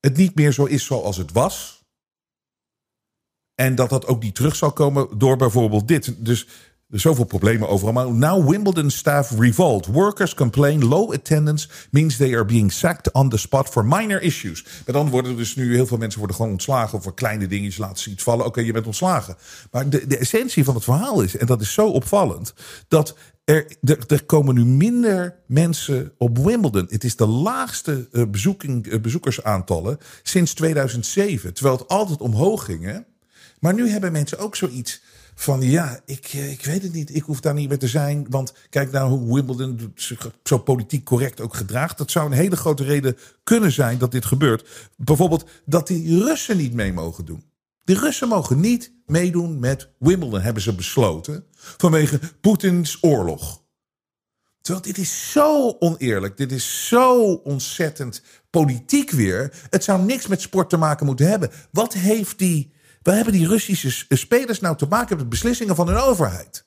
[0.00, 1.77] het niet meer zo is zoals het was.
[3.58, 6.14] En dat dat ook niet terug zal komen door bijvoorbeeld dit.
[6.18, 6.46] Dus
[6.90, 7.92] er zoveel problemen overal.
[7.92, 9.86] Maar now Wimbledon staff revolt.
[9.86, 14.64] Workers complain low attendance means they are being sacked on the spot for minor issues.
[14.86, 17.78] Met andere woorden, dus nu heel veel mensen worden gewoon ontslagen voor kleine dingetjes.
[17.78, 18.46] Laten ze iets vallen.
[18.46, 19.36] Oké, je bent ontslagen.
[19.70, 22.54] Maar de, de essentie van het verhaal is, en dat is zo opvallend,
[22.88, 26.86] dat er, er, komen nu minder mensen op Wimbledon.
[26.88, 31.54] Het is de laagste uh, bezoeking, uh, bezoekersaantallen sinds 2007.
[31.54, 32.84] Terwijl het altijd omhoog ging.
[32.84, 32.98] Hè?
[33.60, 35.02] Maar nu hebben mensen ook zoiets
[35.34, 37.14] van ja, ik, eh, ik weet het niet.
[37.14, 38.26] Ik hoef daar niet meer te zijn.
[38.30, 41.98] Want kijk nou hoe Wimbledon zich zo politiek correct ook gedraagt.
[41.98, 44.90] Dat zou een hele grote reden kunnen zijn dat dit gebeurt.
[44.96, 47.44] Bijvoorbeeld dat die Russen niet mee mogen doen.
[47.84, 51.44] De Russen mogen niet meedoen met Wimbledon, hebben ze besloten.
[51.54, 53.62] Vanwege Poetins oorlog.
[54.60, 56.36] Terwijl dit is zo oneerlijk.
[56.36, 59.66] Dit is zo ontzettend politiek weer.
[59.70, 61.50] Het zou niks met sport te maken moeten hebben.
[61.70, 62.72] Wat heeft die
[63.08, 66.66] Waar hebben die Russische spelers nou te maken met beslissingen van hun overheid?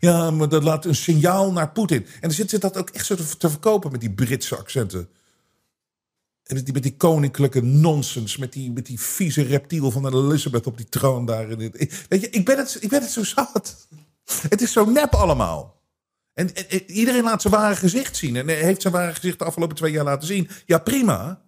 [0.00, 2.04] Ja, maar dat laat een signaal naar Poetin.
[2.04, 5.08] En dan zit ze dat ook echt zo te, verkopen met die Britse accenten.
[6.42, 8.36] En met die, met die koninklijke nonsens.
[8.36, 11.48] Met die, met die vieze reptiel van Elizabeth op die troon daar.
[11.56, 13.88] Weet je, ik ben, het, ik ben het zo zat.
[14.48, 15.82] Het is zo nep allemaal.
[16.32, 18.36] En, en, iedereen laat zijn ware gezicht zien.
[18.36, 20.48] En heeft zijn ware gezicht de afgelopen twee jaar laten zien.
[20.66, 21.45] Ja, prima.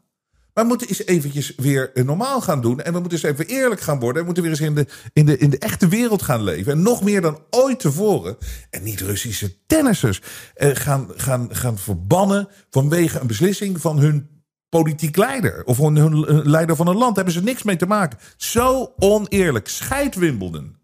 [0.62, 2.80] We moeten eens eventjes weer normaal gaan doen.
[2.80, 4.14] En we moeten eens even eerlijk gaan worden.
[4.14, 6.72] En we moeten weer eens in de, in, de, in de echte wereld gaan leven.
[6.72, 8.36] En nog meer dan ooit tevoren.
[8.70, 10.20] En niet Russische tennissers
[10.54, 14.28] eh, gaan, gaan, gaan verbannen vanwege een beslissing van hun
[14.68, 15.64] politiek leider.
[15.64, 17.14] Of hun, hun leider van een land.
[17.14, 18.18] Daar hebben ze niks mee te maken.
[18.36, 19.68] Zo oneerlijk.
[19.68, 20.76] Scheid Wimbledon.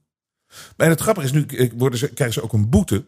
[0.77, 3.05] En het grappige is, nu eh, worden ze, krijgen ze ook een boete.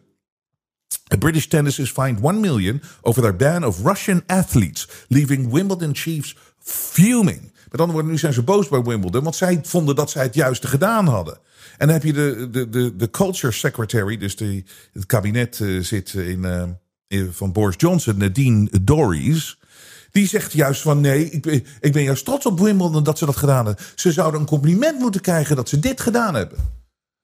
[1.19, 6.35] British tennis is fined 1 million over their ban of Russian athletes, leaving Wimbledon chiefs
[6.69, 7.41] fuming.
[7.41, 10.35] Met andere woorden, nu zijn ze boos bij Wimbledon, want zij vonden dat zij het
[10.35, 11.39] juiste gedaan hadden.
[11.77, 15.83] En dan heb je de, de, de, de culture secretary, dus die, het kabinet uh,
[15.83, 16.43] zit in,
[17.09, 19.59] uh, van Boris Johnson, Nadine Dorries.
[20.11, 23.25] Die zegt juist van nee, ik ben, ik ben juist trots op Wimbledon dat ze
[23.25, 23.85] dat gedaan hebben.
[23.95, 26.57] Ze zouden een compliment moeten krijgen dat ze dit gedaan hebben.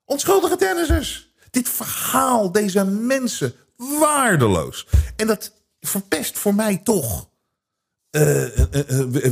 [0.05, 1.33] Onschuldige tennissers.
[1.49, 3.53] Dit verhaal, deze mensen,
[3.99, 4.87] waardeloos.
[5.15, 7.29] En dat verpest voor mij toch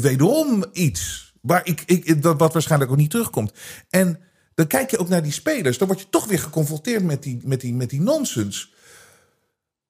[0.02, 1.34] wederom iets.
[1.42, 3.54] Waar ik, ik, dat, wat waarschijnlijk ook niet terugkomt.
[3.90, 4.20] En
[4.54, 5.78] dan kijk je ook naar die spelers.
[5.78, 8.74] Dan word je toch weer geconfronteerd met die, met die, met die nonsens.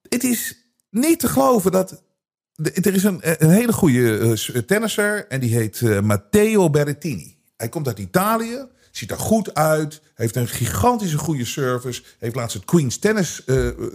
[0.09, 2.03] Het is niet te geloven dat.
[2.55, 5.27] Er is een, een hele goede tennisser.
[5.27, 7.37] En die heet Matteo Berrettini.
[7.57, 8.65] Hij komt uit Italië.
[8.91, 10.01] Ziet er goed uit.
[10.15, 12.03] Heeft een gigantische goede service.
[12.19, 13.43] Heeft laatst het Queen's Tennis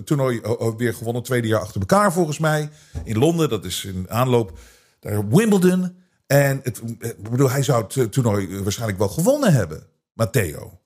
[0.04, 0.40] toernooi
[0.76, 1.22] weer gewonnen.
[1.22, 2.70] Tweede jaar achter elkaar volgens mij.
[3.04, 3.48] In Londen.
[3.48, 4.58] Dat is in aanloop
[5.06, 5.96] daar Wimbledon.
[6.26, 9.86] En het, ik bedoel, hij zou het toernooi waarschijnlijk wel gewonnen hebben.
[10.12, 10.80] Matteo.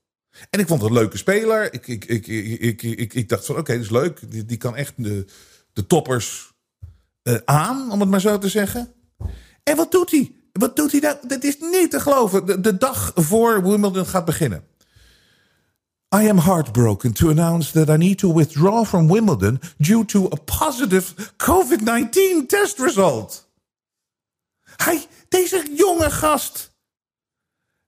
[0.50, 1.74] En ik vond het een leuke speler.
[1.74, 4.48] Ik, ik, ik, ik, ik, ik dacht van oké, dat is leuk.
[4.48, 5.24] Die, kan echt de,
[5.72, 6.52] de toppers
[7.44, 8.92] aan, om het maar zo te zeggen.
[9.62, 10.34] En wat doet hij?
[10.52, 11.16] Wat doet hij nou?
[11.26, 12.62] Dat is niet te geloven.
[12.62, 14.64] De dag voor Wimbledon gaat beginnen.
[16.14, 20.36] I am heartbroken to announce that I need to withdraw from Wimbledon due to a
[20.44, 23.49] positive COVID-19 test result.
[24.84, 26.74] Hij, deze jonge gast,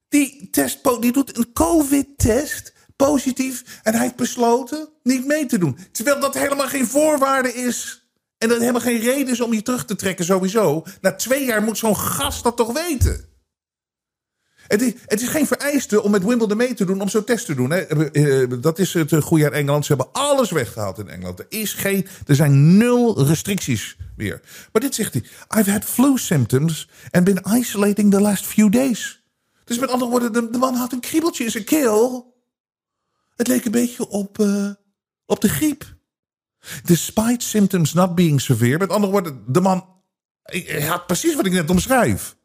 [0.07, 5.77] die, test, die doet een COVID-test positief en hij heeft besloten niet mee te doen.
[5.91, 8.07] Terwijl dat helemaal geen voorwaarde is.
[8.37, 10.85] En dat helemaal geen reden is om je terug te trekken sowieso.
[11.01, 13.32] Na twee jaar moet zo'n gast dat toch weten.
[14.67, 17.45] Het is, het is, geen vereiste om met Wimbledon mee te doen om zo'n test
[17.45, 17.71] te doen.
[17.71, 17.77] Hè.
[17.79, 19.85] Eh, eh, dat is het goede uit Engeland.
[19.85, 21.39] Ze hebben alles weggehaald in Engeland.
[21.39, 24.41] Er, is geen, er zijn nul restricties meer.
[24.71, 25.23] Maar dit zegt hij.
[25.59, 29.23] I've had flu symptoms and been isolating the last few days.
[29.63, 32.33] Dus met andere woorden, de, man had een kriebeltje in zijn keel.
[33.35, 34.39] Het leek een beetje op,
[35.25, 35.95] op de griep.
[36.83, 38.77] Despite symptoms not being severe.
[38.77, 39.85] Met andere woorden, de man
[40.87, 42.35] had precies wat ik net omschrijf.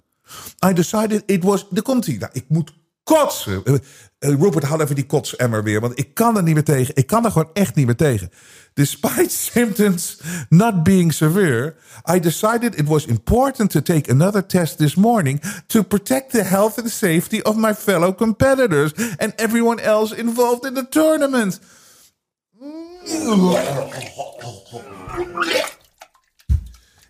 [0.66, 1.66] I decided it was.
[1.70, 2.16] De komt hij.
[2.16, 3.62] Nou, ik moet kotsen.
[3.64, 3.78] Uh,
[4.18, 5.80] Rupert, haal even die kotsemmer weer.
[5.80, 6.96] Want ik kan er niet meer tegen.
[6.96, 8.30] Ik kan er gewoon echt niet meer tegen.
[8.74, 11.74] Despite symptoms not being severe,
[12.14, 16.78] I decided it was important to take another test this morning to protect the health
[16.78, 21.60] and safety of my fellow competitors and everyone else involved in the tournament.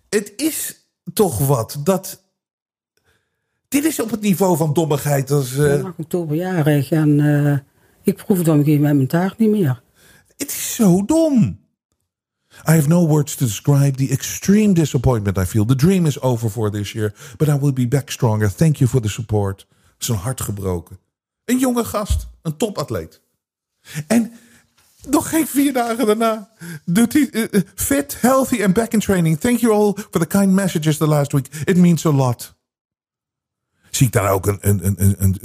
[0.09, 2.27] Het is toch wat dat.
[3.69, 5.57] Dit is op het niveau van dommigheid als.
[5.57, 5.79] Uh...
[5.79, 7.57] Ik oktoberjarig en uh,
[8.03, 9.81] ik een gegeven moment mijn taart niet meer.
[10.37, 11.59] Het is zo dom.
[12.67, 15.65] I have no words to describe the extreme disappointment I feel.
[15.65, 18.55] The dream is over for this year, but I will be back stronger.
[18.55, 19.67] Thank you for the support.
[19.97, 20.99] Zijn hart gebroken.
[21.45, 23.21] Een jonge gast, een topatleet.
[24.07, 24.31] En
[25.07, 26.49] nog geen vier dagen daarna
[26.85, 29.39] doet hij uh, fit, healthy and back in training.
[29.39, 31.47] Thank you all for the kind messages the last week.
[31.65, 32.57] It means a lot.
[33.91, 35.37] Zie ik daar ook een, een, een, een, een?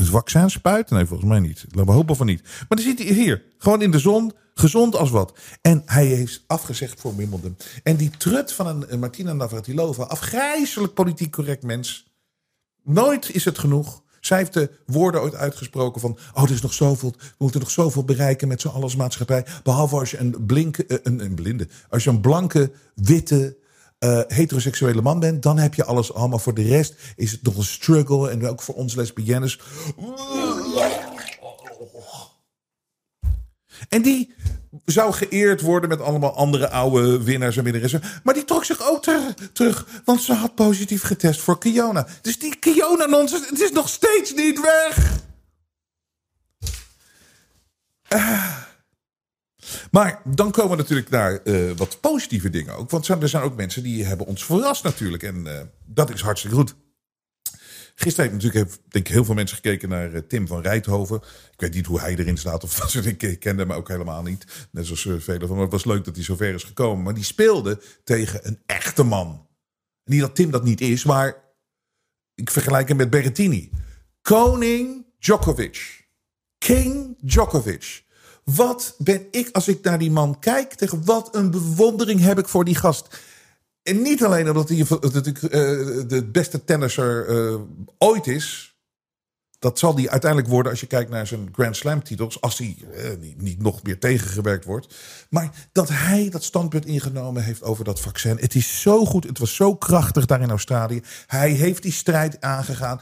[0.88, 1.64] Nee, volgens mij niet.
[1.68, 2.42] Laten we hopen van niet.
[2.42, 5.38] Maar dan zit hij hier, gewoon in de zon, gezond als wat.
[5.60, 7.56] En hij heeft afgezegd voor Wimbledon.
[7.82, 12.12] En die trut van een, Martina Navratilova, afgrijzelijk politiek correct mens.
[12.82, 14.02] Nooit is het genoeg.
[14.20, 16.18] Zij heeft de woorden ooit uitgesproken van...
[16.34, 19.46] oh, er is nog zoveel, we moeten nog zoveel bereiken met z'n alles maatschappij.
[19.62, 21.68] Behalve als je een, blinke, uh, een, een blinde...
[21.88, 23.56] als je een blanke, witte,
[24.04, 25.42] uh, heteroseksuele man bent...
[25.42, 26.38] dan heb je alles allemaal.
[26.38, 28.30] Voor de rest is het nog een struggle.
[28.30, 29.60] En ook voor ons lesbiennes.
[33.88, 34.34] En die
[34.84, 38.02] zou geëerd worden met allemaal andere oude winnaars en winnaressen.
[38.22, 42.06] Maar die trok zich ook ter, terug, want ze had positief getest voor Kiona.
[42.22, 45.22] Dus die Kiona-nonsens, het is nog steeds niet weg.
[48.14, 48.63] Uh,
[49.90, 52.90] maar dan komen we natuurlijk naar uh, wat positieve dingen ook.
[52.90, 55.22] Want er zijn ook mensen die hebben ons verrast natuurlijk.
[55.22, 56.74] En uh, dat is hartstikke goed.
[57.94, 61.16] Gisteren heb natuurlijk, denk ik, heel veel mensen gekeken naar uh, Tim van Rijthoven.
[61.52, 63.30] Ik weet niet hoe hij erin staat of dingen.
[63.30, 64.68] Ik kende hem ook helemaal niet.
[64.70, 65.56] Net zoals uh, velen van.
[65.56, 67.04] Maar het was leuk dat hij zover is gekomen.
[67.04, 69.46] Maar die speelde tegen een echte man.
[70.04, 71.42] Niet dat Tim dat niet is, maar
[72.34, 73.70] ik vergelijk hem met Berrettini.
[74.22, 76.06] Koning Djokovic.
[76.58, 78.03] King Djokovic.
[78.44, 82.48] Wat ben ik, als ik naar die man kijk, tegen wat een bewondering heb ik
[82.48, 83.08] voor die gast.
[83.82, 85.50] En niet alleen omdat hij natuurlijk uh,
[86.08, 87.60] de beste tennisser uh,
[87.98, 88.72] ooit is.
[89.58, 92.40] Dat zal hij uiteindelijk worden als je kijkt naar zijn Grand Slam titels.
[92.40, 92.76] Als hij
[93.20, 94.94] niet, niet, nog meer tegengewerkt wordt.
[95.30, 98.36] Maar dat hij dat standpunt ingenomen heeft over dat vaccin.
[98.40, 99.24] Het is zo goed.
[99.24, 101.02] Het was zo krachtig daar in Australië.
[101.26, 103.00] Hij heeft die strijd aangegaan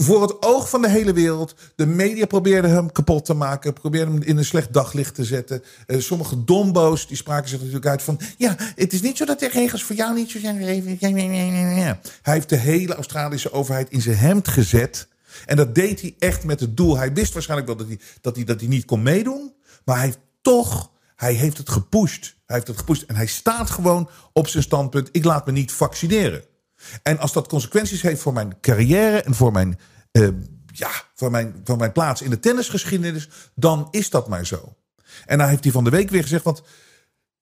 [0.00, 1.54] voor het oog van de hele wereld.
[1.74, 3.72] De media probeerden hem kapot te maken.
[3.72, 5.62] Probeerden hem in een slecht daglicht te zetten.
[5.86, 8.20] Uh, sommige dombo's die spraken zich natuurlijk uit van...
[8.36, 10.56] ja, het is niet zo dat de regels voor jou niet zo zijn.
[12.22, 15.08] Hij heeft de hele Australische overheid in zijn hemd gezet.
[15.46, 16.96] En dat deed hij echt met het doel.
[16.96, 19.54] Hij wist waarschijnlijk wel dat hij, dat hij, dat hij niet kon meedoen.
[19.84, 20.90] Maar hij heeft toch...
[21.16, 22.36] Hij heeft het gepusht.
[22.46, 23.02] Hij heeft het gepusht.
[23.02, 25.08] En hij staat gewoon op zijn standpunt.
[25.12, 26.42] Ik laat me niet vaccineren.
[27.02, 29.78] En als dat consequenties heeft voor mijn carrière en voor mijn,
[30.12, 30.28] uh,
[30.72, 34.76] ja, voor mijn, voor mijn plaats in de tennisgeschiedenis, dan is dat maar zo.
[35.26, 36.62] En dan heeft hij van de week weer gezegd, want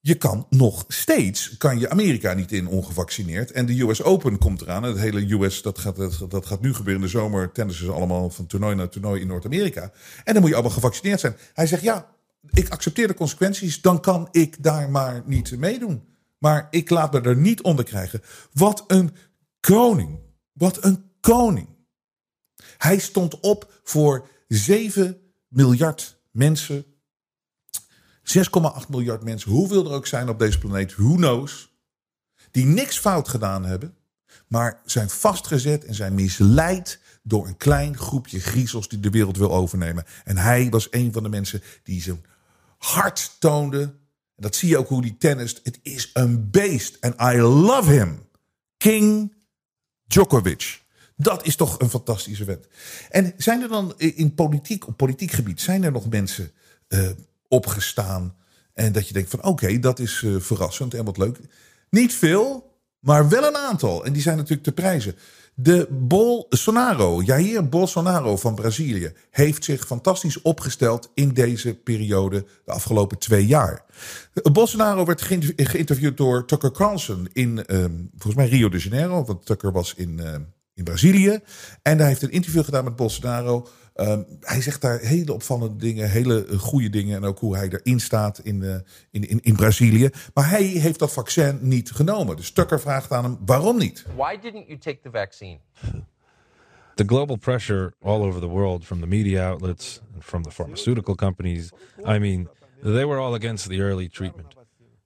[0.07, 3.51] je kan nog steeds, kan je Amerika niet in ongevaccineerd.
[3.51, 4.83] En de US Open komt eraan.
[4.83, 7.51] Het hele US, dat gaat, dat gaat nu gebeuren in de zomer.
[7.51, 9.91] Tennis is allemaal van toernooi naar toernooi in Noord-Amerika.
[10.23, 11.35] En dan moet je allemaal gevaccineerd zijn.
[11.53, 12.09] Hij zegt, ja,
[12.49, 13.81] ik accepteer de consequenties.
[13.81, 16.03] Dan kan ik daar maar niet meedoen.
[16.37, 18.21] Maar ik laat me er niet onder krijgen.
[18.53, 19.11] Wat een
[19.73, 20.19] koning.
[20.51, 21.67] Wat een koning.
[22.77, 26.85] Hij stond op voor 7 miljard mensen.
[28.23, 31.75] 6,8 miljard mensen, hoeveel er ook zijn op deze planeet, who knows.
[32.51, 33.95] Die niks fout gedaan hebben,
[34.47, 39.53] maar zijn vastgezet en zijn misleid door een klein groepje griezels die de wereld wil
[39.53, 40.05] overnemen.
[40.23, 42.25] En hij was een van de mensen die zijn
[42.77, 43.81] hart toonde.
[43.81, 45.59] En dat zie je ook hoe die tennist.
[45.63, 46.97] Het is een beest.
[46.99, 48.25] En I love him.
[48.77, 49.35] King
[50.07, 50.81] Djokovic.
[51.15, 52.67] Dat is toch een fantastische wet.
[53.09, 56.51] En zijn er dan in politiek, op politiek gebied, zijn er nog mensen
[56.89, 57.09] uh,
[57.47, 58.35] opgestaan
[58.77, 61.39] en dat je denkt van oké, dat is uh, verrassend en wat leuk.
[61.89, 62.66] Niet veel,
[62.99, 64.05] maar wel een aantal.
[64.05, 65.15] En die zijn natuurlijk te prijzen.
[65.59, 73.17] De Bolsonaro, Jair Bolsonaro van Brazilië, heeft zich fantastisch opgesteld in deze periode, de afgelopen
[73.17, 73.85] twee jaar.
[74.51, 75.21] Bolsonaro werd
[75.55, 80.19] geïnterviewd door Tucker Carlson in, um, volgens mij Rio de Janeiro, want Tucker was in,
[80.23, 80.33] uh,
[80.73, 81.39] in Brazilië.
[81.81, 83.67] En hij heeft een interview gedaan met Bolsonaro.
[83.99, 87.15] Um, hij zegt daar hele opvallende dingen, hele goede dingen.
[87.15, 88.75] En ook hoe hij erin staat in, uh,
[89.11, 90.09] in, in, in Brazilië.
[90.33, 92.35] Maar hij heeft dat vaccin niet genomen.
[92.35, 94.05] Dus Tucker vraagt aan hem, waarom niet?
[94.15, 95.59] Why didn't you take the vaccine?
[96.95, 101.15] The global pressure all over the world from the media outlets and from the pharmaceutical
[101.15, 101.71] companies,
[102.05, 102.49] I mean,
[102.81, 104.55] they were all against the early treatment.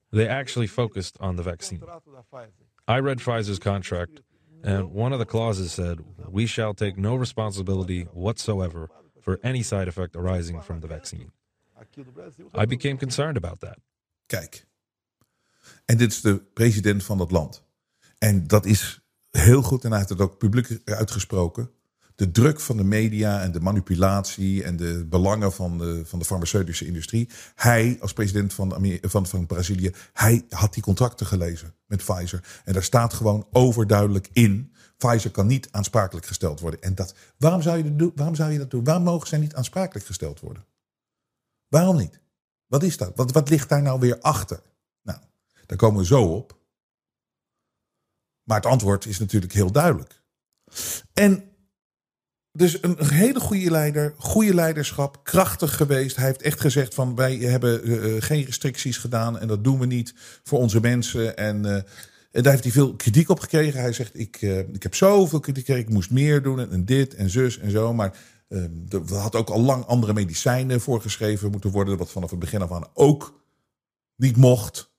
[0.10, 1.82] They actually focused on the vaccine.
[2.88, 4.22] I read Pfizer's contract,
[4.64, 9.88] and one of the clauses said, We shall take no responsibility whatsoever for any side
[9.88, 11.32] effect arising from the vaccine.
[12.54, 13.78] I became concerned about that.
[14.26, 14.66] Kijk.
[15.86, 17.64] En dit is de president van dat land.
[18.18, 21.72] En dat is heel goed, en hij heeft het ook publiek uitgesproken.
[22.22, 26.26] De druk van de media en de manipulatie en de belangen van de, van de
[26.26, 27.30] farmaceutische industrie.
[27.56, 32.62] Hij, als president van, van, van Brazilië, hij had die contracten gelezen met Pfizer.
[32.66, 34.74] En daar staat gewoon overduidelijk in.
[34.98, 36.82] Pfizer kan niet aansprakelijk gesteld worden.
[36.82, 38.84] En dat, waarom, zou je dat waarom zou je dat doen?
[38.84, 40.66] Waarom mogen zij niet aansprakelijk gesteld worden?
[41.68, 42.20] Waarom niet?
[42.68, 43.12] Wat is dat?
[43.16, 44.62] Wat, wat ligt daar nou weer achter?
[45.02, 45.20] Nou,
[45.66, 46.60] daar komen we zo op.
[48.44, 50.22] Maar het antwoord is natuurlijk heel duidelijk.
[51.14, 51.51] En
[52.52, 56.16] dus een hele goede leider, goede leiderschap, krachtig geweest.
[56.16, 59.86] Hij heeft echt gezegd van wij hebben uh, geen restricties gedaan en dat doen we
[59.86, 61.38] niet voor onze mensen.
[61.38, 61.74] En, uh,
[62.32, 63.80] en daar heeft hij veel kritiek op gekregen.
[63.80, 67.30] Hij zegt ik, ik heb zoveel kritiek gekregen, ik moest meer doen en, dit en
[67.30, 67.94] zus en zo.
[67.94, 68.18] Maar
[68.90, 72.72] er had ook al lang andere medicijnen voorgeschreven moeten worden, wat vanaf het begin af
[72.72, 73.44] aan ook
[74.16, 74.92] niet mocht.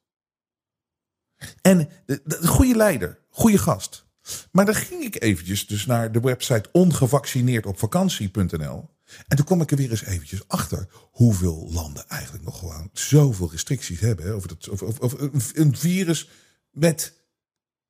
[1.63, 4.07] En de goede leider, goede gast.
[4.53, 8.91] Maar dan ging ik eventjes dus naar de website ongevaccineerdopvakantie.nl.
[9.29, 13.51] En toen kwam ik er weer eens eventjes achter hoeveel landen eigenlijk nog gewoon zoveel
[13.51, 14.35] restricties hebben.
[14.35, 16.29] Over, dat, over, over een virus
[16.71, 17.21] met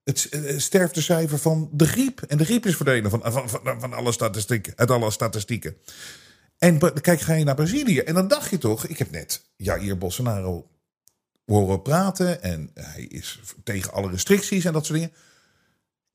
[0.04, 2.22] het sterftecijfer van de griep.
[2.22, 5.76] En de griep is verdwenen van, van, van, van alle statistieken, uit alle statistieken.
[6.58, 7.98] En kijk, ga je naar Brazilië.
[7.98, 10.70] En dan dacht je toch, ik heb net Jair Bolsonaro
[11.44, 12.42] horen praten.
[12.42, 15.14] En hij is tegen alle restricties en dat soort dingen.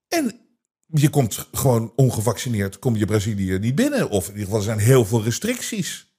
[0.07, 0.39] En
[0.85, 4.09] je komt gewoon ongevaccineerd, kom je Brazilië niet binnen.
[4.09, 6.15] Of in ieder geval zijn heel veel restricties.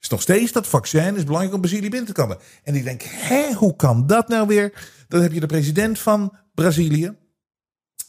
[0.00, 2.38] is nog steeds dat vaccin is belangrijk om Brazilië binnen te komen.
[2.62, 4.88] En ik denk, hé, hoe kan dat nou weer?
[5.08, 7.16] Dan heb je de president van Brazilië.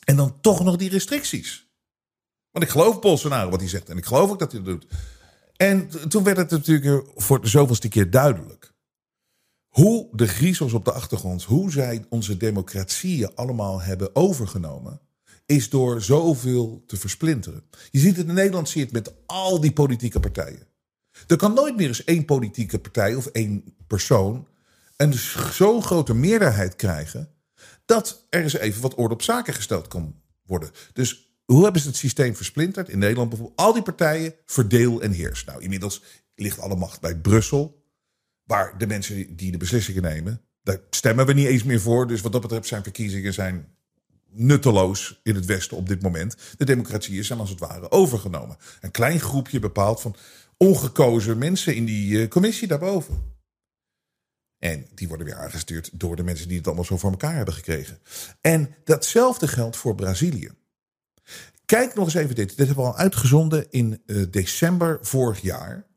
[0.03, 1.67] En dan toch nog die restricties.
[2.51, 3.89] Want ik geloof Bolsonaro wat hij zegt.
[3.89, 4.91] En ik geloof ook dat hij dat doet.
[5.55, 8.68] En toen werd het natuurlijk voor de zoveelste keer duidelijk.
[9.69, 15.01] Hoe de griezels op de achtergrond, hoe zij onze democratieën allemaal hebben overgenomen,
[15.45, 17.63] is door zoveel te versplinteren.
[17.91, 20.67] Je ziet het in Nederland, zie je het met al die politieke partijen.
[21.27, 24.47] Er kan nooit meer eens één politieke partij of één persoon
[24.97, 25.13] een
[25.53, 27.32] zo'n grote meerderheid krijgen
[27.86, 30.71] dat er eens even wat orde op zaken gesteld kan worden.
[30.93, 32.89] Dus hoe hebben ze het systeem versplinterd?
[32.89, 35.43] In Nederland bijvoorbeeld al die partijen verdeel en heers.
[35.43, 36.03] Nou, inmiddels
[36.36, 37.78] ligt alle macht bij Brussel.
[38.49, 42.07] Waar de mensen die de beslissingen nemen, daar stemmen we niet eens meer voor.
[42.07, 43.67] Dus wat dat betreft zijn verkiezingen zijn
[44.29, 46.35] nutteloos in het Westen op dit moment.
[46.57, 48.57] De democratieën zijn als het ware overgenomen.
[48.81, 50.15] Een klein groepje bepaald van
[50.57, 53.38] ongekozen mensen in die commissie daarboven.
[54.59, 57.53] En die worden weer aangestuurd door de mensen die het allemaal zo voor elkaar hebben
[57.53, 57.99] gekregen.
[58.41, 60.49] En datzelfde geldt voor Brazilië.
[61.65, 62.57] Kijk nog eens even dit.
[62.57, 65.88] Dit hebben we al uitgezonden in december vorig jaar.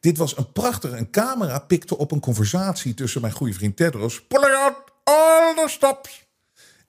[0.00, 0.96] Dit was een prachtige.
[0.96, 4.26] Een camera pikte op een conversatie tussen mijn goede vriend Tedros.
[4.26, 6.26] Pull out all the stops.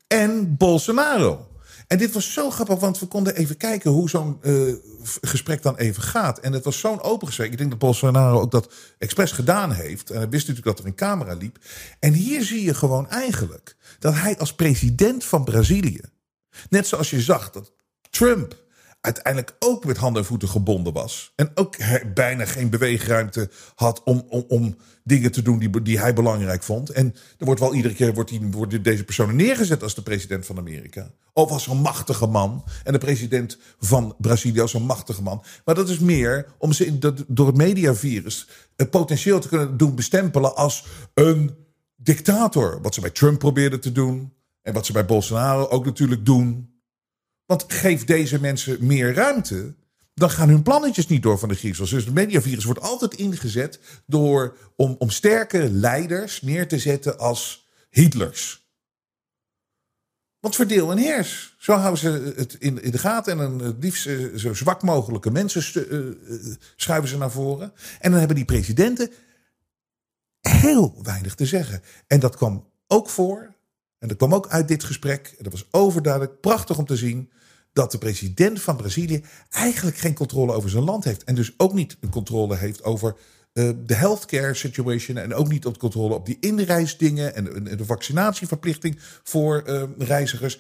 [0.08, 1.48] En Bolsonaro.
[1.88, 4.74] En dit was zo grappig, want we konden even kijken hoe zo'n uh,
[5.22, 6.40] gesprek dan even gaat.
[6.40, 7.52] En het was zo'n open gesprek.
[7.52, 10.10] Ik denk dat Bolsonaro ook dat expres gedaan heeft.
[10.10, 11.58] En hij wist natuurlijk dat er een camera liep.
[12.00, 16.02] En hier zie je gewoon eigenlijk dat hij als president van Brazilië.
[16.70, 17.72] Net zoals je zag dat
[18.10, 18.65] Trump
[19.06, 21.32] uiteindelijk ook met handen en voeten gebonden was.
[21.36, 21.76] En ook
[22.14, 26.90] bijna geen beweegruimte had om, om, om dingen te doen die, die hij belangrijk vond.
[26.90, 30.46] En er wordt wel iedere keer wordt die, worden deze personen neergezet als de president
[30.46, 31.12] van Amerika.
[31.34, 32.64] Of als een machtige man.
[32.84, 35.44] En de president van Brazilië als een machtige man.
[35.66, 39.78] Maar dat is meer om ze in de, door het mediavirus het potentieel te kunnen
[39.78, 41.56] doen bestempelen als een
[41.96, 42.82] dictator.
[42.82, 44.34] Wat ze bij Trump probeerden te doen.
[44.62, 46.75] En wat ze bij Bolsonaro ook natuurlijk doen.
[47.46, 49.76] Want geef deze mensen meer ruimte,
[50.14, 51.90] dan gaan hun plannetjes niet door van de griezels.
[51.90, 57.68] Dus het mediavirus wordt altijd ingezet door, om, om sterke leiders neer te zetten als
[57.90, 58.64] Hitlers.
[60.40, 61.56] Want verdeel en heers.
[61.58, 63.40] Zo houden ze het in, in de gaten.
[63.40, 66.16] En het liefst zo zwak mogelijke mensen uh,
[66.76, 67.74] schuiven ze naar voren.
[68.00, 69.12] En dan hebben die presidenten
[70.42, 71.82] heel weinig te zeggen.
[72.08, 73.55] En dat kwam ook voor
[74.06, 77.32] en dat kwam ook uit dit gesprek, en dat was overduidelijk, prachtig om te zien,
[77.74, 81.24] dat de president van Brazilië eigenlijk geen controle over zijn land heeft.
[81.24, 83.16] En dus ook niet een controle heeft over
[83.54, 85.18] uh, de healthcare situation.
[85.18, 90.60] En ook niet op controle op die inreisdingen en, de vaccinatieverplichting voor uh, reizigers.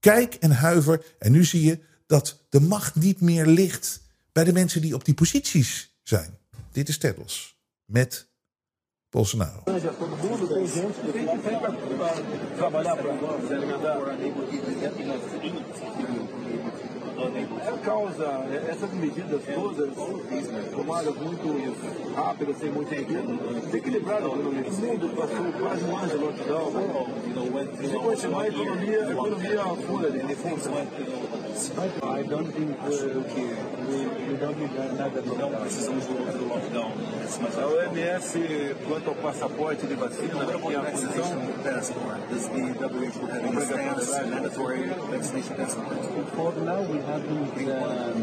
[0.00, 1.04] Kijk en huiver.
[1.18, 4.00] En nu zie je dat de macht niet meer ligt
[4.32, 6.38] bij de mensen die op die posities zijn.
[6.72, 8.28] Dit is Tedros met
[9.10, 9.62] Bolsonaro.
[17.68, 18.24] Por causa,
[18.68, 19.90] essas medidas todas
[20.72, 23.12] tomadas muito rápidas, sem muito tempo,
[23.64, 24.68] desequilibraram a economia.
[24.68, 26.72] O mundo passou quase um ano de lockdown.
[27.76, 30.58] Se continuar a economia, a economia afunda de fundo.
[31.58, 32.88] I don't think uh,
[33.88, 35.50] we, we don't need another lockdown.
[35.50, 36.92] Não precisamos do outro lockdown.
[37.58, 38.38] A OMS,
[38.86, 42.18] quanto ao passaporte de vacina, que é a posição passport.
[42.30, 45.98] Does the WHO have any stance mandatory vaccination passport?
[46.34, 48.18] For now, we haven't, um,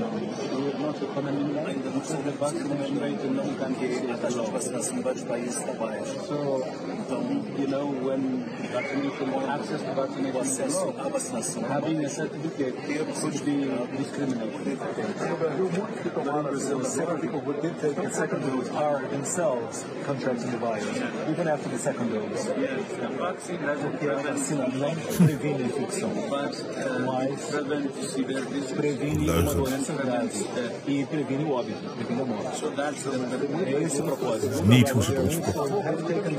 [0.55, 4.29] we have not recommended that because the vaccination rate in many countries A is taxa
[4.29, 4.51] de low.
[4.51, 6.19] vacinação em vários países está baixa.
[6.27, 6.63] So,
[7.59, 12.05] you know, when vaccination, when access to O vaccination is acesso low, à vacinação having
[12.05, 13.65] a certificate could be
[16.05, 16.45] discriminating.
[16.45, 20.97] Brazil, several people who did take the second dose are themselves contracting the virus,
[21.29, 22.45] even after the second dose.
[22.45, 24.95] Porque a vacina não
[25.25, 26.63] previne a infecção, mas
[28.75, 30.47] previne uma doença grave
[30.87, 32.65] e previne o óbito, previne a morte.
[33.65, 34.63] É esse o propósito.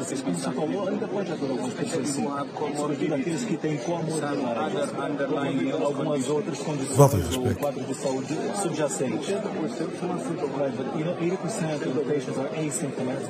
[0.07, 2.27] This Isso falou, ainda pode haver algumas pessoas sim,
[2.77, 4.91] sobretudo aqueles que têm comorbidades,
[5.83, 7.57] algumas outras condições een ou gesprek.
[7.57, 7.87] quadros
[9.63, 10.51] de saúde subjacentes.
[10.59, 13.27] Right, but know, 80% of the patients are asymptomatic.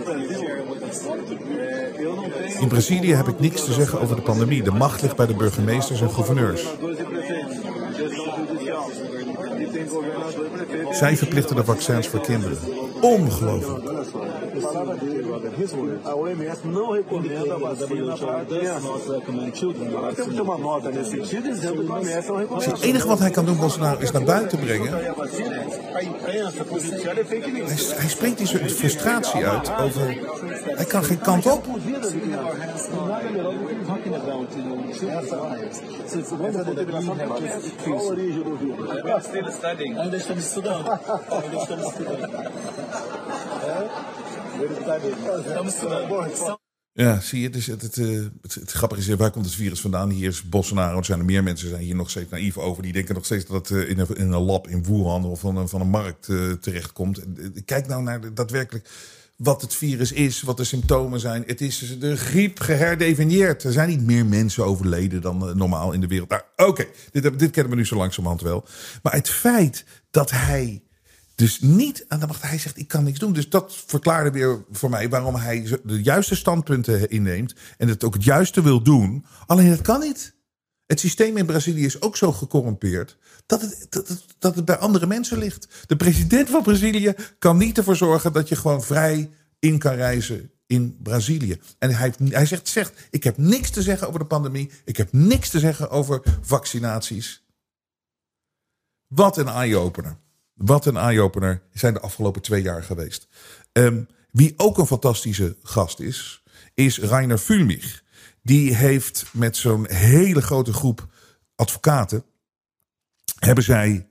[2.60, 4.62] In Brazilië heb ik niks te zeggen over de pandemie.
[4.62, 6.66] De macht ligt bij de burgemeesters en gouverneurs.
[10.90, 12.58] Zij verplichten de vaccins voor kinderen.
[13.00, 13.84] Ongelooflijk.
[16.04, 19.02] A OMS não recomenda a vacina para crianças.
[20.14, 22.70] Temos que ter uma nota nesse sentido dizendo que a OMS não recomenda.
[22.72, 24.92] Het enige wat hij kan doen, Bolsonaro, is naar buiten brengen.
[24.92, 25.12] Hij,
[27.96, 30.18] hij spreekt die soort frustratie uit over.
[30.76, 31.64] Hij kan geen kant op.
[39.96, 40.90] Ainda estamos estudando.
[41.30, 42.28] Ainda estamos estudando.
[46.92, 49.54] Ja, zie je, het, is, het, het, eh, het, het grappige is, waar komt het
[49.54, 50.10] virus vandaan?
[50.10, 52.82] Hier is Bolsonaro, er zijn er meer mensen zijn hier nog steeds naïef over.
[52.82, 55.40] Die denken nog steeds dat het eh, in een, in een lab in Wuhan of
[55.40, 57.18] van een, van een markt eh, terechtkomt.
[57.18, 57.24] Eh,
[57.64, 58.88] Kijk nou naar daadwerkelijk
[59.36, 61.42] wat het virus is, wat de symptomen zijn.
[61.46, 63.64] Het is de griep geherdefinieerd.
[63.64, 66.28] Er zijn niet meer mensen overleden dan eh, normaal in de wereld.
[66.28, 68.64] Nou, oké, dit, dit kennen we nu zo langzamerhand wel.
[69.02, 70.82] Maar het feit dat hij
[71.36, 72.42] dus niet aan de macht.
[72.42, 73.32] Hij zegt, ik kan niks doen.
[73.32, 77.54] Dus dat verklaarde weer voor mij waarom hij de juiste standpunten inneemt.
[77.76, 79.24] En het ook het juiste wil doen.
[79.46, 80.34] Alleen dat kan niet.
[80.86, 83.16] Het systeem in Brazilië is ook zo gecorrumpeerd
[83.46, 85.68] dat het, dat, dat het bij andere mensen ligt.
[85.86, 90.50] De president van Brazilië kan niet ervoor zorgen dat je gewoon vrij in kan reizen
[90.66, 91.60] in Brazilië.
[91.78, 94.70] En hij, hij zegt, zegt, ik heb niks te zeggen over de pandemie.
[94.84, 97.44] Ik heb niks te zeggen over vaccinaties.
[99.06, 100.16] Wat een eye-opener.
[100.56, 103.28] Wat een eye-opener zijn de afgelopen twee jaar geweest.
[103.72, 106.42] Ehm, wie ook een fantastische gast is,
[106.74, 108.02] is Rainer Fulmich.
[108.42, 111.06] Die heeft met zo'n hele grote groep
[111.54, 112.24] advocaten...
[113.38, 114.08] hebben zij...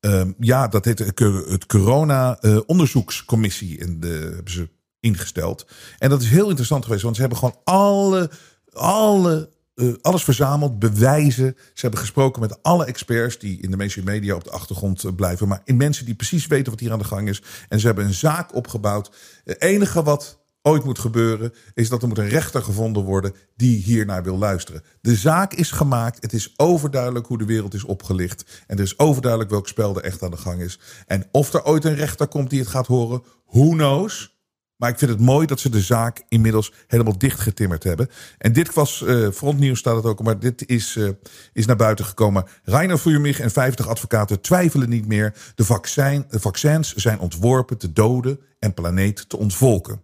[0.00, 4.68] ehm, ja, dat heet het- Corona-onderzoekscommissie in de, hebben ze
[5.00, 5.66] ingesteld.
[5.98, 8.30] En dat is heel interessant geweest, want ze hebben gewoon alle,
[8.72, 11.56] alle, eh, alles verzameld, bewijzen.
[11.56, 15.14] Ze hebben gesproken met alle experts die in de mainstream media op de achtergrond eh,
[15.14, 17.42] blijven, maar in mensen die precies weten wat hier aan de gang is.
[17.68, 19.10] En ze hebben een zaak opgebouwd.
[19.44, 23.82] Het enige wat ooit moet gebeuren, is dat er moet een rechter gevonden worden die
[23.82, 24.82] hiernaar wil luisteren.
[25.00, 28.98] De zaak is gemaakt, het is overduidelijk hoe de wereld is opgelicht en er is
[28.98, 30.78] overduidelijk welk spel er echt aan de gang is.
[31.06, 34.33] En of er ooit een rechter komt die het gaat horen, who knows?
[34.76, 38.08] Maar ik vind het mooi dat ze de zaak inmiddels helemaal dichtgetimmerd hebben.
[38.38, 41.08] En dit was, eh frontnieuws staat het ook, maar dit is, eh,
[41.52, 42.44] is naar buiten gekomen.
[42.62, 45.34] Reiner Vuurmich en 50 advocaten twijfelen niet meer.
[45.54, 50.02] De, vaccin, de vaccins zijn ontworpen te doden en planeet te ontvolken.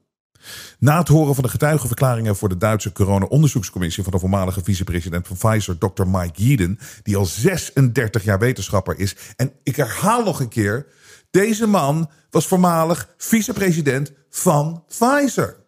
[0.78, 5.36] Na het horen van de getuigenverklaringen voor de Duitse corona-onderzoekscommissie van de voormalige vicepresident van
[5.36, 6.06] Pfizer, Dr.
[6.06, 9.16] Mike Yeadon, die al 36 jaar wetenschapper is.
[9.36, 10.86] En ik herhaal nog een keer,
[11.30, 15.58] deze man was voormalig vicepresident van Pfizer.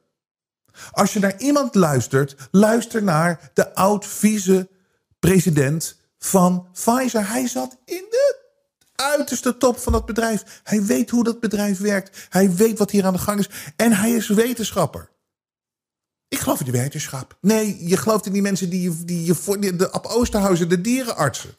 [0.90, 7.28] Als je naar iemand luistert, luister naar de oud-vice-president van Pfizer.
[7.28, 8.40] Hij zat in de
[8.94, 10.60] uiterste top van dat bedrijf.
[10.62, 12.26] Hij weet hoe dat bedrijf werkt.
[12.28, 13.48] Hij weet wat hier aan de gang is.
[13.76, 15.10] En hij is wetenschapper.
[16.28, 17.38] Ik geloof in de wetenschap.
[17.40, 21.54] Nee, je gelooft in die mensen die je, voor de Ab Oosterhuizen, de dierenartsen.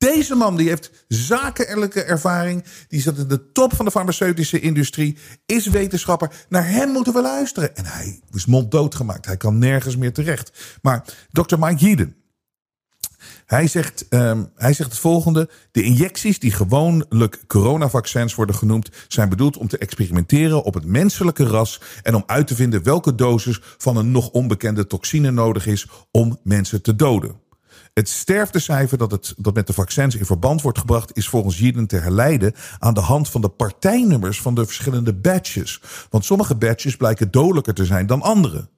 [0.00, 2.64] Deze man die heeft zakelijke ervaring.
[2.88, 5.16] Die zit in de top van de farmaceutische industrie.
[5.46, 6.44] Is wetenschapper.
[6.48, 7.76] Naar hem moeten we luisteren.
[7.76, 9.26] En hij is monddood gemaakt.
[9.26, 10.78] Hij kan nergens meer terecht.
[10.82, 11.58] Maar Dr.
[11.58, 12.14] Mike Yeadon.
[13.46, 15.48] Hij zegt, ehm, hij zegt het volgende.
[15.70, 18.90] De injecties die gewoonlijk coronavaccins worden genoemd...
[19.08, 21.80] zijn bedoeld om te experimenteren op het menselijke ras...
[22.02, 25.86] en om uit te vinden welke dosis van een nog onbekende toxine nodig is...
[26.10, 27.48] om mensen te doden.
[28.00, 31.16] Het sterftecijfer dat, het, dat met de vaccins in verband wordt gebracht...
[31.16, 34.40] is volgens Jeden te herleiden aan de hand van de partijnummers...
[34.40, 35.80] van de verschillende badges.
[36.10, 38.68] Want sommige badges blijken dodelijker te zijn dan andere.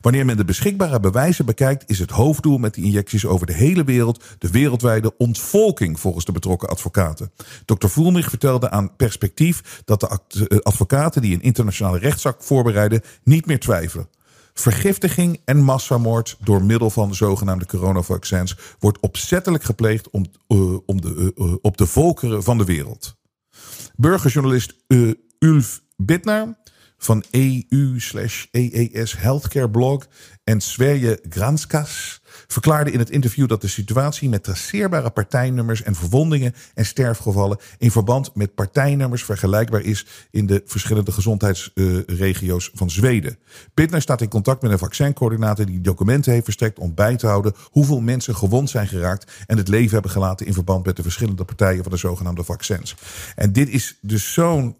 [0.00, 3.84] Wanneer men de beschikbare bewijzen bekijkt, is het hoofddoel met die injecties over de hele
[3.84, 7.32] wereld de wereldwijde ontvolking volgens de betrokken advocaten.
[7.64, 7.86] Dr.
[7.86, 13.60] Voelmich vertelde aan Perspectief dat de eh, advocaten die een internationale rechtszaak voorbereiden niet meer
[13.60, 14.08] twijfelen.
[14.60, 21.00] Vergiftiging en massamoord door middel van de zogenaamde coronavaccins wordt opzettelijk gepleegd om, uh, om
[21.00, 23.16] de, uh, op de volkeren van de wereld.
[23.96, 24.74] Burgerjournalist
[25.38, 26.56] Ulf Bittner
[26.98, 30.06] van EU slash EES Healthcare Blog
[30.44, 36.54] en Sverje Granskas verklaarde in het interview dat de situatie met traceerbare partijnummers en verwondingen
[36.74, 43.38] en sterfgevallen in verband met partijnummers vergelijkbaar is in de verschillende gezondheidsregio's van Zweden.
[43.74, 47.52] Bittner staat in contact met een vaccincoördinator die documenten heeft verstrekt om bij te houden
[47.70, 51.44] hoeveel mensen gewond zijn geraakt en het leven hebben gelaten in verband met de verschillende
[51.44, 52.94] partijen van de zogenaamde vaccins.
[53.34, 54.76] En dit is dus zo'n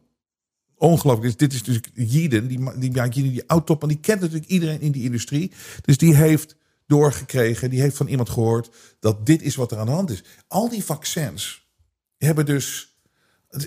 [0.77, 1.39] ongelooflijk.
[1.39, 5.05] Dit is dus Jeden, die, die, die, die oud-topman, die kent natuurlijk iedereen in die
[5.05, 5.53] industrie.
[5.83, 6.57] Dus die heeft
[6.87, 8.71] doorgekregen, die heeft van iemand gehoord
[9.01, 10.23] dat dit is wat er aan de hand is.
[10.49, 11.71] Al die vaccins
[12.17, 12.95] hebben dus.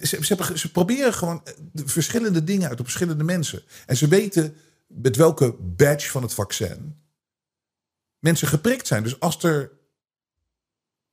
[0.02, 1.44] Ze, ze, proberen gewoon
[1.74, 3.64] verschillende dingen uit op verschillende mensen.
[3.86, 4.56] En ze weten
[4.88, 6.96] met welke badge van het vaccin
[8.20, 9.04] mensen geprikt zijn.
[9.04, 9.72] Dus als er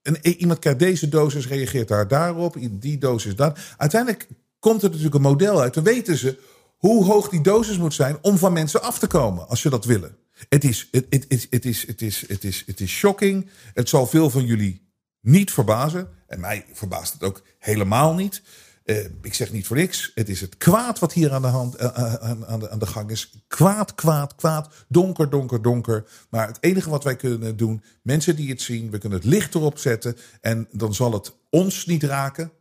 [0.03, 3.57] een, iemand krijgt deze dosis, reageert daar daarop, die dosis dan.
[3.77, 4.29] Uiteindelijk
[4.59, 5.75] komt er natuurlijk een model uit.
[5.75, 6.39] Dan weten ze
[6.77, 9.85] hoe hoog die dosis moet zijn om van mensen af te komen, als ze dat
[9.85, 10.17] willen.
[10.49, 13.51] Het is, het, het, het, het, is, het, is, het, is, het is shocking.
[13.75, 16.09] Het zal veel van jullie niet verbazen.
[16.27, 18.43] En mij verbaast het ook helemaal niet.
[18.85, 20.13] Uh, ik zeg niet voor niks.
[20.15, 22.87] Het is het kwaad wat hier aan de, hand, uh, aan, aan, de, aan de
[22.87, 23.45] gang is.
[23.47, 24.85] Kwaad, kwaad, kwaad.
[24.89, 26.09] Donker, donker, donker.
[26.31, 29.55] Maar het enige wat wij kunnen doen, mensen die het zien, we kunnen het licht
[29.55, 30.17] erop zetten.
[30.41, 32.53] En dan zal het ons niet raken.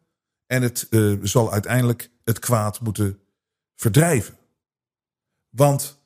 [0.47, 0.88] En het
[1.21, 3.19] zal uiteindelijk het kwaad moeten
[3.76, 4.38] verdrijven.
[5.49, 6.05] Want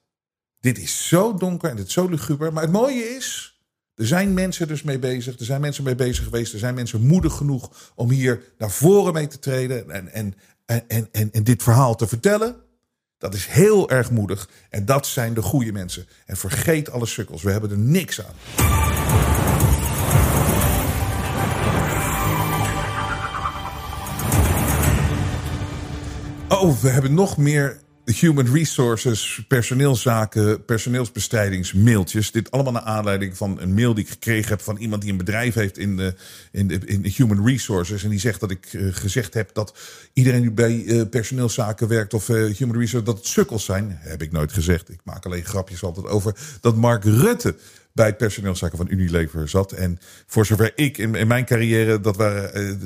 [0.60, 2.53] dit is zo donker en het is zo luguber.
[2.53, 3.60] Maar het mooie is,
[3.95, 5.39] er zijn mensen dus mee bezig.
[5.39, 6.53] Er zijn mensen mee bezig geweest.
[6.53, 9.89] Er zijn mensen moedig genoeg om hier naar voren mee te treden.
[9.89, 10.34] En, en,
[10.66, 12.55] en, en, en dit verhaal te vertellen.
[13.18, 14.49] Dat is heel erg moedig.
[14.70, 16.07] En dat zijn de goede mensen.
[16.26, 17.41] En vergeet alle sukkels.
[17.41, 18.34] We hebben er niks aan.
[26.49, 27.80] Oh, we hebben nog meer
[28.14, 32.32] human resources, personeelszaken, personeelsbestrijdingsmailtjes.
[32.32, 35.18] Dit allemaal naar aanleiding van een mail die ik gekregen heb van iemand die een
[35.18, 36.16] bedrijf heeft in, de,
[36.51, 38.03] in, de, in de human resources.
[38.03, 39.78] En die zegt dat ik uh, gezegd heb dat
[40.14, 43.97] iedereen die bij uh, personeelszaken werkt of uh, human resources, dat het sukkels zijn.
[43.99, 44.89] Heb ik nooit gezegd.
[44.89, 47.55] Ik maak alleen grapjes altijd over dat Mark Rutte
[47.93, 49.72] bij het personeelszaken van Unilever zat.
[49.72, 52.82] En voor zover ik in, in mijn carrière, dat waren.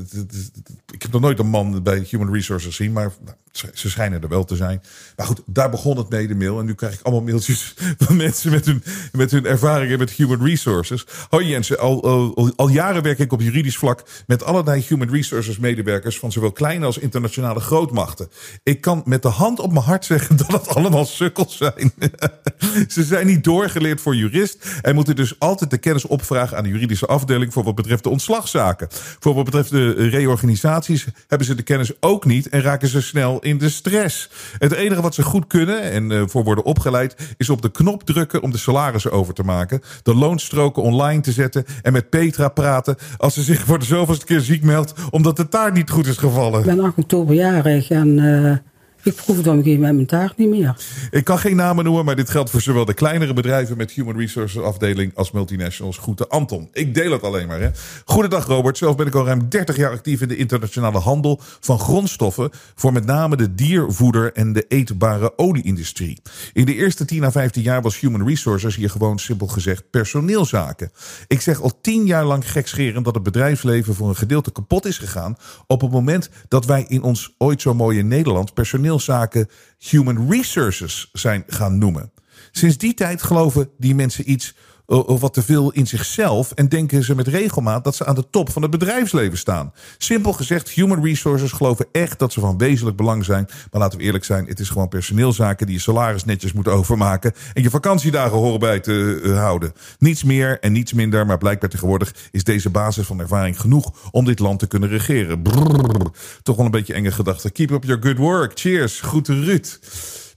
[0.93, 4.27] Ik heb nog nooit een man bij Human Resources gezien, maar nou, ze schijnen er
[4.27, 4.83] wel te zijn.
[5.15, 6.59] Maar goed, daar begon het mee, de mail.
[6.59, 10.45] En nu krijg ik allemaal mailtjes van mensen met hun, met hun ervaringen met Human
[10.45, 11.05] Resources.
[11.29, 15.57] Hoi Jensen, al, al, al jaren werk ik op juridisch vlak met allerlei Human Resources
[15.57, 18.29] medewerkers van zowel kleine als internationale grootmachten.
[18.63, 21.93] Ik kan met de hand op mijn hart zeggen dat het allemaal sukkels zijn.
[22.87, 26.69] Ze zijn niet doorgeleerd voor jurist en moeten dus altijd de kennis opvragen aan de
[26.69, 28.87] juridische afdeling voor wat betreft de ontslagzaken.
[29.19, 33.41] Voor wat betreft de reorganisaties hebben ze de kennis ook niet en raken ze snel
[33.43, 34.29] in de stress.
[34.57, 38.03] Het enige wat ze goed kunnen en uh, voor worden opgeleid is op de knop
[38.03, 42.47] drukken om de salarissen over te maken, de loonstroken online te zetten en met Petra
[42.47, 46.07] praten als ze zich voor de zoveelste keer ziek meldt omdat de taart niet goed
[46.07, 46.59] is gevallen.
[46.59, 48.55] Ik ben 8 oktober jarig en uh,
[49.03, 50.75] ik proef het op een mijn taart niet meer.
[51.11, 54.17] Ik kan geen namen noemen, maar dit geldt voor zowel de kleinere bedrijven met Human
[54.17, 55.97] Resources afdeling als multinationals.
[55.97, 56.69] Groeten Anton.
[56.73, 57.61] Ik deel het alleen maar.
[57.61, 57.69] Hè.
[58.05, 58.77] Goedendag Robert.
[58.77, 62.93] Zelf ben ik al ruim 30 jaar actief in de internationale handel van grondstoffen voor
[62.93, 66.21] met name de diervoeder en de eetbare olieindustrie.
[66.53, 70.91] In de eerste 10 à 15 jaar was Human Resources hier gewoon simpel gezegd personeelzaken.
[71.27, 74.97] Ik zeg al 10 jaar lang gekscherend dat het bedrijfsleven voor een gedeelte kapot is
[74.97, 75.37] gegaan
[75.67, 81.09] op het moment dat wij in ons ooit zo mooie Nederland personeel personeelszaken human resources
[81.13, 82.11] zijn gaan noemen.
[82.55, 87.03] Sinds die tijd geloven die mensen iets of wat te veel in zichzelf en denken
[87.03, 89.73] ze met regelmaat dat ze aan de top van het bedrijfsleven staan.
[89.97, 93.47] Simpel gezegd, human resources geloven echt dat ze van wezenlijk belang zijn.
[93.71, 97.33] Maar laten we eerlijk zijn, het is gewoon personeelzaken die je salaris netjes moeten overmaken
[97.53, 99.73] en je vakantiedagen horen bij te eh, houden.
[99.99, 104.25] Niets meer en niets minder, maar blijkbaar tegenwoordig is deze basis van ervaring genoeg om
[104.25, 105.41] dit land te kunnen regeren.
[105.41, 106.11] Brrr,
[106.43, 107.51] toch wel een beetje enge gedachte.
[107.51, 108.51] Keep up your good work.
[108.59, 109.01] Cheers.
[109.01, 109.79] Groeten Ruud.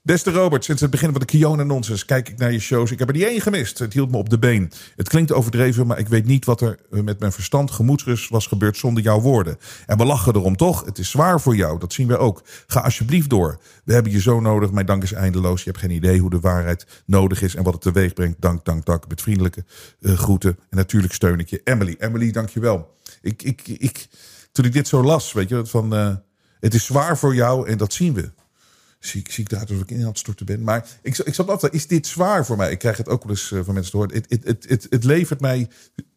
[0.07, 2.91] Beste Robert, sinds het begin van de Kiona Nonsense kijk ik naar je shows.
[2.91, 3.79] Ik heb er niet één gemist.
[3.79, 4.73] Het hield me op de been.
[4.97, 8.77] Het klinkt overdreven, maar ik weet niet wat er met mijn verstand gemoedsrust was gebeurd
[8.77, 9.59] zonder jouw woorden.
[9.87, 10.85] En we lachen erom toch?
[10.85, 12.43] Het is zwaar voor jou, dat zien we ook.
[12.67, 13.61] Ga alsjeblieft door.
[13.85, 14.71] We hebben je zo nodig.
[14.71, 15.65] Mijn dank is eindeloos.
[15.65, 18.41] Je hebt geen idee hoe de waarheid nodig is en wat het teweeg brengt.
[18.41, 19.09] Dank, dank, dank.
[19.09, 19.65] Met vriendelijke
[20.01, 20.59] uh, groeten.
[20.71, 21.61] En natuurlijk steun ik je.
[21.65, 22.97] Emily, Emily, dank je wel.
[23.23, 24.07] Ik, ik, ik,
[24.53, 26.15] toen ik dit zo las, weet je, van uh,
[26.61, 28.31] het is zwaar voor jou en dat zien we
[29.07, 30.63] zie ik, zie ik daar dat ik in aan het storten ben.
[30.63, 32.71] Maar ik, ik zat altijd, is dit zwaar voor mij?
[32.71, 34.25] Ik krijg het ook wel eens van mensen te horen.
[34.89, 35.69] Het, levert mij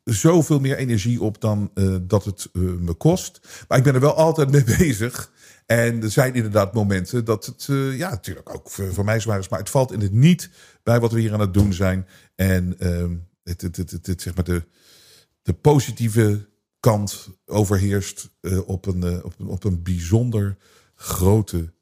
[0.03, 3.39] zoveel meer energie op dan uh, dat het uh, me kost.
[3.67, 5.31] Maar ik ben er wel altijd mee bezig.
[5.65, 7.67] En er zijn inderdaad momenten dat het,
[7.97, 9.49] ja, natuurlijk ook voor, mij zwaar is.
[9.49, 10.49] Maar het valt in het niet
[10.83, 12.07] bij wat we hier aan het doen zijn.
[12.35, 12.75] En
[13.43, 14.63] het, het, het, het, zeg maar de,
[15.41, 16.47] de positieve
[16.79, 18.29] kant overheerst
[18.65, 20.57] op, een, op, een, op een bijzonder
[20.95, 21.73] grote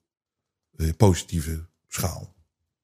[0.97, 2.35] positieve schaal.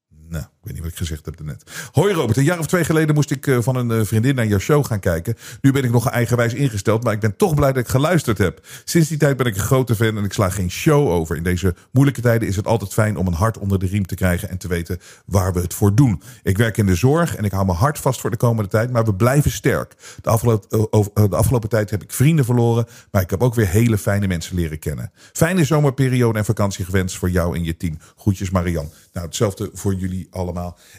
[0.08, 1.64] Nou, ik weet niet wat ik gezegd heb net.
[1.92, 4.86] Hoi Robert, een jaar of twee geleden moest ik van een vriendin naar jouw show
[4.86, 5.36] gaan kijken.
[5.62, 8.66] Nu ben ik nog eigenwijs ingesteld, maar ik ben toch blij dat ik geluisterd heb.
[8.84, 11.36] Sinds die tijd ben ik een grote fan en ik sla geen show over.
[11.36, 14.16] In deze moeilijke tijden is het altijd fijn om een hart onder de riem te
[14.16, 16.22] krijgen en te weten waar we het voor doen.
[16.44, 18.92] Ik werk in de zorg en ik hou mijn hart vast voor de komende tijd,
[18.92, 19.94] maar we blijven sterk.
[20.22, 20.88] De afgelopen,
[21.30, 24.56] de afgelopen tijd heb ik vrienden verloren, maar ik heb ook weer hele fijne mensen
[24.56, 25.12] leren kennen.
[25.34, 27.98] Fijne zomerperiode en vakantie gewenst voor jou en je team.
[28.18, 28.90] Groetjes Marian.
[29.14, 30.52] Nou, hetzelfde voor jullie allemaal.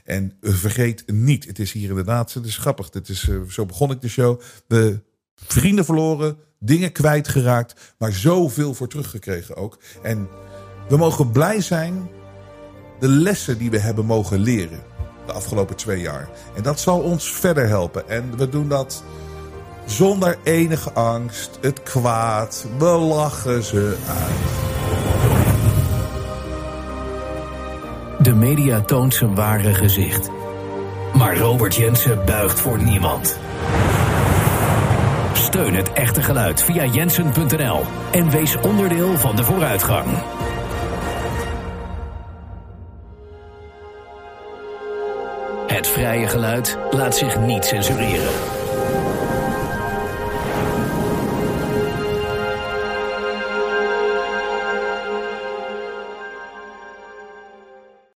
[0.05, 2.89] En vergeet niet, het is hier inderdaad, het is grappig.
[2.93, 4.41] Het is, zo begon ik de show.
[4.67, 5.03] We
[5.35, 9.79] vrienden verloren, dingen kwijtgeraakt, maar zoveel voor teruggekregen ook.
[10.03, 10.29] En
[10.89, 12.09] we mogen blij zijn
[13.01, 14.83] de lessen die we hebben mogen leren
[15.27, 16.29] de afgelopen twee jaar.
[16.57, 18.09] En dat zal ons verder helpen.
[18.09, 19.03] En we doen dat
[19.87, 22.67] zonder enige angst, het kwaad.
[22.79, 24.84] We lachen ze uit.
[28.25, 30.31] De media toont zijn ware gezicht.
[31.15, 33.39] Maar Robert Jensen buigt voor niemand.
[35.33, 37.81] Steun het echte geluid via jensen.nl
[38.13, 40.07] en wees onderdeel van de vooruitgang.
[45.67, 48.33] Het vrije geluid laat zich niet censureren.